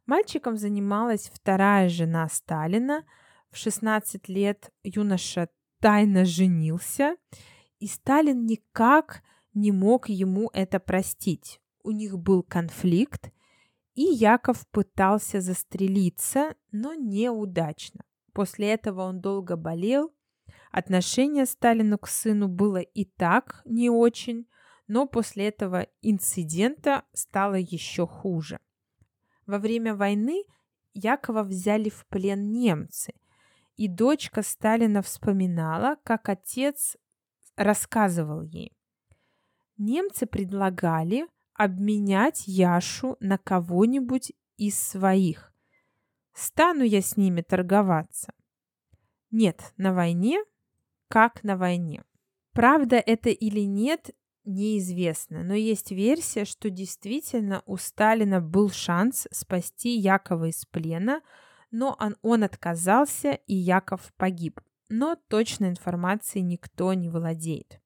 Мальчиком 0.06 0.56
занималась 0.56 1.30
вторая 1.32 1.88
жена 1.88 2.28
Сталина– 2.28 3.04
в 3.52 3.56
16 3.58 4.28
лет 4.28 4.72
юноша 4.82 5.48
тайно 5.80 6.24
женился, 6.24 7.16
и 7.78 7.86
Сталин 7.86 8.46
никак 8.46 9.22
не 9.52 9.72
мог 9.72 10.08
ему 10.08 10.50
это 10.54 10.80
простить. 10.80 11.60
У 11.84 11.90
них 11.90 12.18
был 12.18 12.42
конфликт, 12.42 13.30
и 13.94 14.04
Яков 14.04 14.66
пытался 14.70 15.42
застрелиться, 15.42 16.54
но 16.70 16.94
неудачно. 16.94 18.04
После 18.32 18.72
этого 18.72 19.02
он 19.02 19.20
долго 19.20 19.56
болел. 19.56 20.14
Отношение 20.72 21.44
Сталину 21.44 21.98
к 21.98 22.08
сыну 22.08 22.48
было 22.48 22.78
и 22.78 23.04
так 23.04 23.60
не 23.66 23.90
очень, 23.90 24.48
но 24.86 25.06
после 25.06 25.48
этого 25.48 25.86
инцидента 26.00 27.04
стало 27.12 27.56
еще 27.56 28.06
хуже. 28.06 28.58
Во 29.46 29.58
время 29.58 29.94
войны 29.94 30.44
Якова 30.94 31.42
взяли 31.42 31.90
в 31.90 32.06
плен 32.06 32.52
немцы, 32.52 33.12
и 33.76 33.86
дочка 33.86 34.42
Сталина 34.42 35.02
вспоминала, 35.02 35.98
как 36.04 36.30
отец 36.30 36.96
рассказывал 37.56 38.40
ей. 38.40 38.72
Немцы 39.76 40.24
предлагали 40.24 41.26
обменять 41.52 42.44
Яшу 42.46 43.18
на 43.20 43.36
кого-нибудь 43.36 44.32
из 44.56 44.78
своих. 44.78 45.52
Стану 46.32 46.82
я 46.82 47.02
с 47.02 47.18
ними 47.18 47.42
торговаться? 47.42 48.32
Нет, 49.30 49.74
на 49.76 49.92
войне, 49.92 50.42
как 51.12 51.44
на 51.44 51.58
войне. 51.58 52.02
Правда 52.54 52.96
это 52.96 53.28
или 53.28 53.60
нет, 53.60 54.12
неизвестно, 54.46 55.44
но 55.44 55.52
есть 55.52 55.90
версия, 55.90 56.46
что 56.46 56.70
действительно 56.70 57.62
у 57.66 57.76
Сталина 57.76 58.40
был 58.40 58.70
шанс 58.70 59.28
спасти 59.30 59.90
Якова 59.90 60.46
из 60.46 60.64
плена, 60.64 61.20
но 61.70 61.94
он, 62.00 62.16
он 62.22 62.44
отказался, 62.44 63.32
и 63.46 63.54
Яков 63.54 64.10
погиб. 64.16 64.58
Но 64.88 65.18
точной 65.28 65.68
информации 65.68 66.40
никто 66.40 66.94
не 66.94 67.10
владеет. 67.10 67.78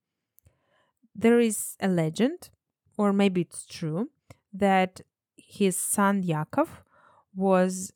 There 1.12 1.40
is 1.40 1.76
a 1.80 1.88
legend, 1.88 2.52
or 2.96 3.12
maybe 3.12 3.44
it's 3.44 3.66
true, 3.66 4.08
that 4.56 5.04
his 5.36 5.76
son 5.76 6.20
Yakov 6.20 6.68
was 7.34 7.92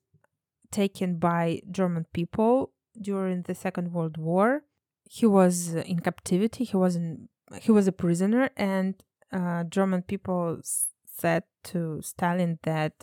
taken 0.72 1.20
by 1.20 1.62
German 1.70 2.06
people 2.12 2.72
during 3.00 3.44
the 3.44 3.54
Second 3.54 3.92
World 3.92 4.16
War. 4.16 4.64
He 5.09 5.25
was 5.25 5.73
in 5.73 5.99
captivity. 5.99 6.63
He 6.63 6.77
was 6.77 6.95
in 6.95 7.29
he 7.61 7.71
was 7.71 7.87
a 7.87 7.91
prisoner, 7.91 8.49
and 8.57 8.95
uh, 9.31 9.63
German 9.65 10.01
people 10.01 10.59
said 11.05 11.43
to 11.63 12.01
Stalin 12.01 12.59
that 12.63 12.93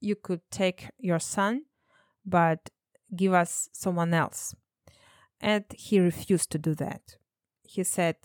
you 0.00 0.14
could 0.14 0.40
take 0.50 0.88
your 0.98 1.18
son, 1.18 1.62
but 2.24 2.70
give 3.14 3.32
us 3.34 3.68
someone 3.72 4.14
else. 4.14 4.54
And 5.40 5.64
he 5.70 6.00
refused 6.00 6.50
to 6.52 6.58
do 6.58 6.74
that. 6.76 7.16
He 7.62 7.82
said 7.84 8.16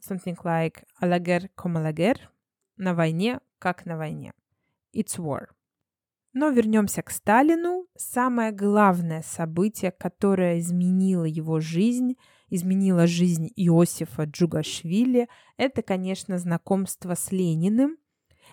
something 0.00 0.36
like 0.44 0.84
«Алагер 1.00 1.48
ком 1.56 1.76
алагер» — 1.76 2.76
«На 2.76 2.94
войне, 2.94 3.40
как 3.58 3.86
на 3.86 3.96
войне». 3.96 4.32
It's 4.92 5.18
war. 5.18 5.48
Но 6.32 6.50
вернемся 6.50 7.02
к 7.02 7.10
Сталину. 7.10 7.86
Самое 7.96 8.50
главное 8.50 9.22
событие, 9.22 9.92
которое 9.92 10.58
изменило 10.58 11.24
его 11.24 11.60
жизнь — 11.60 12.37
изменила 12.49 13.07
жизнь 13.07 13.49
Иосифа 13.55 14.23
Джугашвили, 14.23 15.27
это, 15.57 15.81
конечно, 15.81 16.37
знакомство 16.37 17.15
с 17.15 17.31
Лениным. 17.31 17.97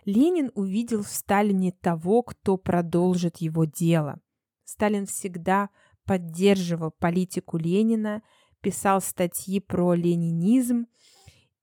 Ленин 0.04 0.50
увидел 0.54 1.02
в 1.02 1.08
Сталине 1.08 1.72
того, 1.72 2.22
кто 2.22 2.56
продолжит 2.56 3.38
его 3.38 3.64
дело. 3.64 4.20
Сталин 4.64 5.06
всегда 5.06 5.70
поддерживал 6.04 6.92
политику 6.92 7.56
Ленина, 7.56 8.22
писал 8.60 9.00
статьи 9.00 9.60
про 9.60 9.94
ленинизм 9.94 10.86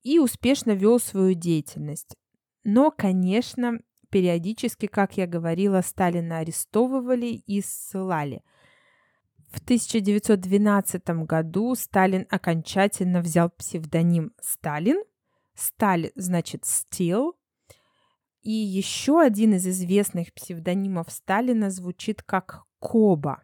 и 0.04 0.20
успешно 0.20 0.72
вел 0.72 1.00
свою 1.00 1.34
деятельность. 1.34 2.16
Но, 2.64 2.92
конечно, 2.92 3.80
периодически, 4.10 4.88
как 4.88 5.18
я 5.18 5.28
говорила, 5.28 5.82
Сталина 5.82 6.40
арестовывали 6.40 7.28
и 7.28 7.62
ссылали– 7.62 8.42
в 9.54 9.60
1912 9.60 11.10
году 11.28 11.76
Сталин 11.76 12.26
окончательно 12.32 13.22
взял 13.22 13.52
псевдоним 13.52 14.34
Сталин. 14.42 15.04
Сталь 15.54 16.12
значит 16.16 16.66
стил. 16.66 17.36
И 18.42 18.52
еще 18.52 19.22
один 19.22 19.54
из 19.54 19.68
известных 19.68 20.34
псевдонимов 20.34 21.12
Сталина 21.12 21.70
звучит 21.70 22.24
как 22.24 22.64
Коба. 22.80 23.44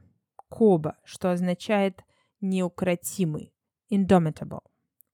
Коба, 0.49 0.97
что 1.03 1.31
означает 1.31 2.01
неукротимый. 2.41 3.53
Indomitable. 3.91 4.63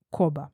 Коба. 0.10 0.54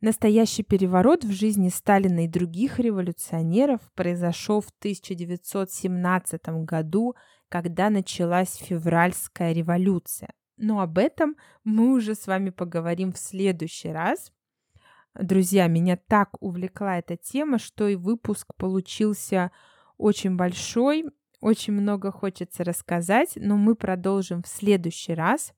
Настоящий 0.00 0.62
переворот 0.62 1.22
в 1.22 1.32
жизни 1.32 1.68
Сталина 1.68 2.24
и 2.24 2.28
других 2.28 2.78
революционеров 2.78 3.80
произошел 3.94 4.62
в 4.62 4.70
1917 4.80 6.64
году 6.64 7.14
когда 7.52 7.90
началась 7.90 8.54
февральская 8.56 9.52
революция. 9.52 10.30
Но 10.56 10.80
об 10.80 10.96
этом 10.96 11.36
мы 11.64 11.92
уже 11.92 12.14
с 12.14 12.26
вами 12.26 12.48
поговорим 12.48 13.12
в 13.12 13.18
следующий 13.18 13.90
раз. 13.90 14.32
Друзья, 15.14 15.66
меня 15.66 15.98
так 15.98 16.42
увлекла 16.42 16.96
эта 16.98 17.18
тема, 17.18 17.58
что 17.58 17.88
и 17.88 17.94
выпуск 17.94 18.54
получился 18.56 19.52
очень 19.98 20.34
большой, 20.34 21.04
очень 21.42 21.74
много 21.74 22.10
хочется 22.10 22.64
рассказать, 22.64 23.32
но 23.36 23.58
мы 23.58 23.74
продолжим 23.74 24.42
в 24.42 24.48
следующий 24.48 25.12
раз. 25.12 25.52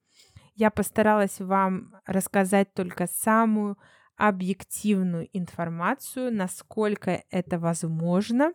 Я 0.57 0.73
постаралась 0.73 1.39
вам 1.39 1.95
рассказать 2.07 2.75
только 2.75 3.07
самую 3.07 3.79
объективную 4.17 5.29
информацию, 5.33 6.35
насколько 6.35 7.23
это 7.31 7.61
возможно. 7.61 8.53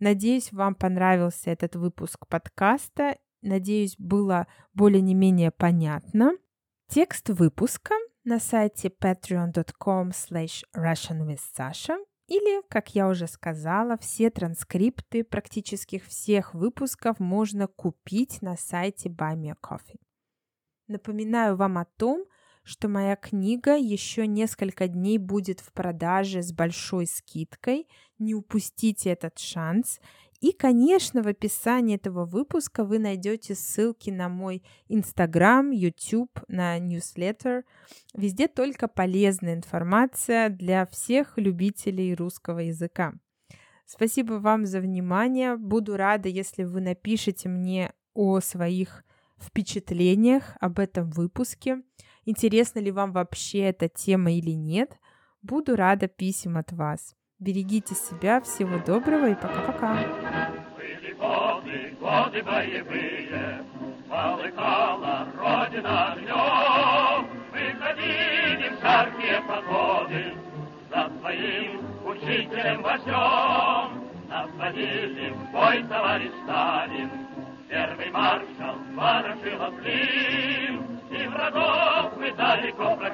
Надеюсь, 0.00 0.50
вам 0.52 0.74
понравился 0.74 1.50
этот 1.50 1.76
выпуск 1.76 2.26
подкаста. 2.26 3.18
Надеюсь, 3.42 3.96
было 3.98 4.46
более-не-менее 4.72 5.50
понятно. 5.50 6.32
Текст 6.88 7.28
выпуска 7.28 7.94
на 8.24 8.40
сайте 8.40 8.88
patreon.com 8.88 10.10
slash 10.10 10.64
russianwithsasha 10.74 11.98
или, 12.26 12.62
как 12.68 12.94
я 12.94 13.08
уже 13.08 13.26
сказала, 13.26 13.98
все 13.98 14.30
транскрипты 14.30 15.22
практически 15.22 15.98
всех 15.98 16.54
выпусков 16.54 17.18
можно 17.18 17.66
купить 17.66 18.40
на 18.40 18.56
сайте 18.56 19.08
Buy 19.08 19.34
Me 19.36 19.54
Coffee. 19.62 20.00
Напоминаю 20.86 21.56
вам 21.56 21.76
о 21.76 21.84
том, 21.84 22.20
что 22.20 22.39
моя 22.88 23.16
книга 23.16 23.76
еще 23.76 24.26
несколько 24.26 24.86
дней 24.86 25.18
будет 25.18 25.60
в 25.60 25.72
продаже 25.72 26.42
с 26.42 26.52
большой 26.52 27.06
скидкой. 27.06 27.88
Не 28.18 28.34
упустите 28.34 29.10
этот 29.10 29.38
шанс. 29.38 29.98
И, 30.40 30.52
конечно, 30.52 31.22
в 31.22 31.28
описании 31.28 31.96
этого 31.96 32.24
выпуска 32.24 32.84
вы 32.84 32.98
найдете 32.98 33.54
ссылки 33.54 34.08
на 34.08 34.28
мой 34.30 34.62
Инстаграм, 34.88 35.70
YouTube, 35.70 36.30
на 36.48 36.78
ньюслеттер. 36.78 37.64
Везде 38.14 38.48
только 38.48 38.88
полезная 38.88 39.54
информация 39.54 40.48
для 40.48 40.86
всех 40.86 41.36
любителей 41.36 42.14
русского 42.14 42.60
языка. 42.60 43.12
Спасибо 43.84 44.34
вам 44.34 44.64
за 44.64 44.80
внимание. 44.80 45.56
Буду 45.56 45.96
рада, 45.96 46.28
если 46.28 46.64
вы 46.64 46.80
напишите 46.80 47.48
мне 47.48 47.92
о 48.14 48.40
своих 48.40 49.04
впечатлениях 49.38 50.56
об 50.60 50.78
этом 50.78 51.10
выпуске. 51.10 51.82
Интересна 52.24 52.80
ли 52.80 52.90
вам 52.90 53.12
вообще 53.12 53.60
эта 53.60 53.88
тема 53.88 54.32
или 54.32 54.50
нет? 54.50 54.98
Буду 55.42 55.76
рада 55.76 56.08
писем 56.08 56.56
от 56.56 56.72
вас. 56.72 57.14
Берегите 57.38 57.94
себя, 57.94 58.40
всего 58.40 58.78
доброго 58.84 59.30
и 59.30 59.34
пока-пока. 59.34 59.98
учителем 72.20 72.82
вождем. 72.82 74.10
Нас 74.28 74.50
водили 74.56 75.30
в 75.30 75.52
бой 75.52 75.82
товарищ 75.88 76.30
Сталин, 76.44 77.10
первый 77.68 78.10
маршал 78.10 78.76
Ворошилов 78.94 79.74
Клим, 79.80 81.00
и 81.10 81.26
врагов 81.26 81.79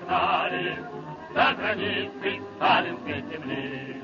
прогнали, 0.06 0.78
за 1.34 1.52
границей 1.54 2.42
сталинской 2.56 3.24
земли. 3.30 4.02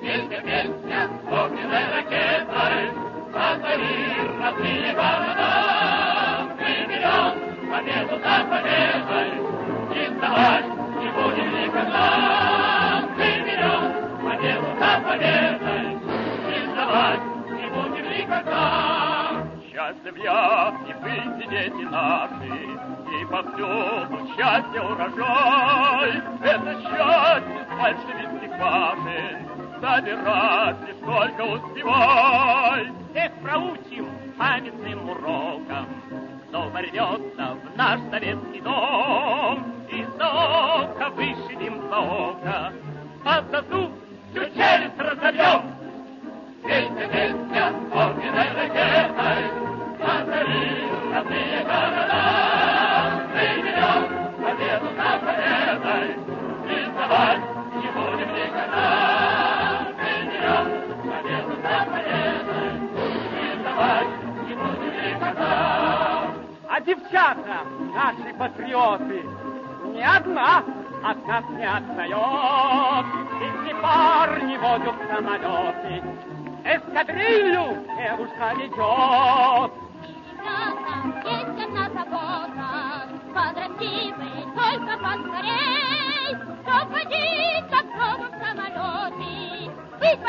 Песня, 0.00 0.40
песня, 0.42 1.10
огненной 1.30 1.84
ракетой, 1.94 2.90
озари 3.34 3.94
родные 4.42 4.92
города. 4.94 5.50
Мы 6.58 7.70
победу 7.70 8.16
за 8.22 8.36
победой, 8.50 9.30
и 9.94 10.08
сдавать 10.14 10.66
не 11.00 11.08
будем 11.10 11.48
никогда. 11.62 12.06
Мы 13.16 13.30
победу 14.30 14.68
за 14.78 14.90
победой, 15.04 15.86
и 16.50 16.66
сдавать 16.72 17.24
не 17.50 17.66
будем 17.66 18.06
никогда. 18.10 18.75
Счастлив 19.86 20.16
я, 20.16 20.74
и 20.88 20.92
вы, 20.94 21.46
дети 21.46 21.84
наши, 21.84 23.20
и 23.20 23.24
повсюду 23.26 24.26
счастье 24.34 24.82
урожай. 24.82 26.22
Это 26.42 26.82
счастье 26.82 27.66
большевистских 27.78 28.58
башен 28.58 29.48
собирать 29.80 30.76
лишь 30.88 30.96
только 31.04 31.42
успевай. 31.42 32.92
Эх, 33.14 33.32
проучим 33.40 34.08
памятным 34.36 35.08
уроком, 35.08 35.86
кто 36.48 36.62
ворвется 36.62 37.56
в 37.62 37.76
наш 37.76 38.00
советский 38.10 38.60
дом, 38.62 39.72
и 39.88 40.04
за 40.18 40.26
око 40.26 41.10
вышибем 41.10 41.88
за 41.88 41.98
око, 42.00 42.72
а 43.24 43.42
за 43.52 43.62
зуб 43.70 43.92
всю 44.30 44.44
челюсть 44.46 44.98
разобьем. 44.98 45.62
Песня, 46.64 47.08
песня, 47.08 47.72
огненной 47.92 48.52
ракетой, 48.52 49.65
девчата, 66.86 67.66
наши 67.94 68.32
патриоты. 68.38 69.22
Ни 69.92 70.02
одна 70.02 70.62
от 71.02 71.26
нас 71.26 71.44
не 71.50 71.64
отстает. 71.64 73.06
И 73.42 73.66
все 73.66 73.74
парни 73.82 74.56
водят 74.56 74.94
самолеты. 75.10 76.02
Эскадрилью 76.64 77.84
девушка 77.96 78.54
ведет. 78.56 79.85
Есть 81.06 81.62
одна 81.62 81.88
забота, 81.90 83.06
подрасти 83.32 84.12
вы 84.18 84.28
только 84.56 84.92
поскорей, 84.98 86.34
чтоб 86.62 86.90
водить 86.90 87.66
как 87.70 87.86
в 87.94 88.34
самолете, 88.42 89.70
быть 90.00 90.20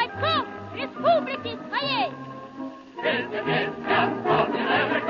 республики 0.76 1.58
своей. 1.68 2.12
Песня, 3.02 3.40
песня, 3.44 5.07